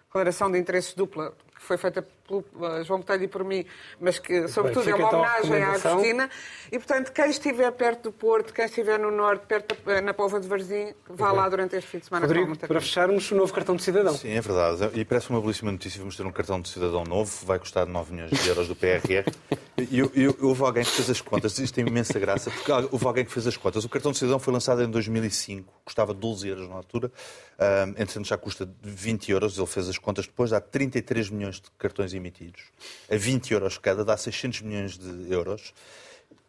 [0.08, 3.64] Declaração de Interesses Dupla, que foi feita pelo uh, João Botelho e por mim,
[4.00, 6.30] mas que, sobretudo, é uma então homenagem à Agostina.
[6.72, 10.48] E, portanto, quem estiver perto do Porto, quem estiver no Norte, perto na Pova de
[10.48, 12.26] Varzim, vá lá durante este fim de semana.
[12.26, 14.16] Rodrigo, para fecharmos, o novo cartão de cidadão.
[14.16, 15.00] Sim, é verdade.
[15.00, 16.00] E parece uma belíssima notícia.
[16.00, 19.32] Vamos ter um cartão de cidadão novo, vai custar 9 milhões de euros do PRR.
[19.78, 23.26] E, e, houve alguém que fez as contas, isto tem imensa graça, porque houve alguém
[23.26, 23.84] que fez as contas.
[23.84, 27.12] O cartão de cidadão foi lançado em 2005, custava 12 euros na altura,
[27.60, 31.70] um, entretanto já custa 20 euros, ele fez as contas depois, há 33 milhões de
[31.78, 32.62] cartões emitidos
[33.10, 35.74] a 20 euros cada, dá 600 milhões de euros.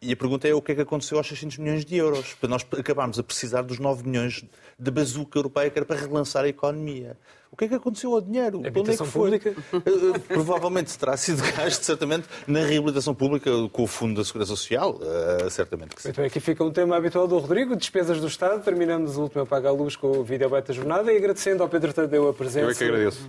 [0.03, 2.33] E a pergunta é o que é que aconteceu aos 600 milhões de euros?
[2.33, 4.43] Para nós acabarmos a precisar dos 9 milhões
[4.77, 7.17] de bazuca europeia que era para relançar a economia.
[7.49, 8.61] O que é que aconteceu ao dinheiro?
[8.65, 9.49] A habitação é pública?
[9.49, 14.49] Eh, eh, provavelmente terá sido gasto, certamente, na reabilitação pública com o Fundo da Segurança
[14.49, 14.95] Social.
[14.95, 16.09] Uh, certamente que sim.
[16.09, 18.61] Então aqui fica um tema habitual do Rodrigo, despesas do Estado.
[18.61, 21.69] Terminamos o último Apaga a Luz com o vídeo aberto da jornada e agradecendo ao
[21.69, 22.83] Pedro Tadeu a presença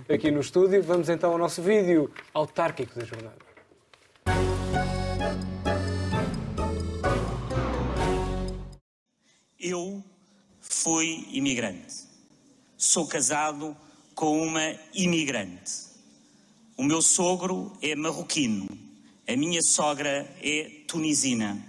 [0.09, 0.81] é aqui no estúdio.
[0.83, 3.45] Vamos então ao nosso vídeo autárquico da jornada.
[9.67, 10.03] Eu
[10.61, 12.05] fui imigrante.
[12.77, 13.75] Sou casado
[14.13, 15.87] com uma imigrante.
[16.77, 18.67] O meu sogro é marroquino.
[19.27, 21.59] A minha sogra é tunisina.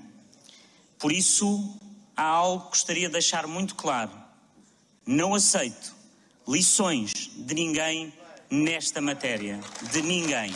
[0.99, 1.75] Por isso,
[2.15, 4.13] há algo que gostaria de deixar muito claro.
[5.07, 5.95] Não aceito
[6.47, 8.13] lições de ninguém
[8.51, 9.59] nesta matéria.
[9.91, 10.55] De ninguém.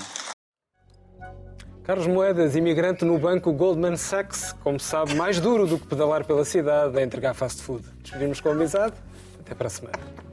[1.91, 6.45] Carlos Moedas, imigrante no banco Goldman Sachs, como sabe, mais duro do que pedalar pela
[6.45, 7.85] cidade é entregar fast food.
[8.01, 8.95] Despedimos com amizade.
[9.41, 10.30] Até para a semana.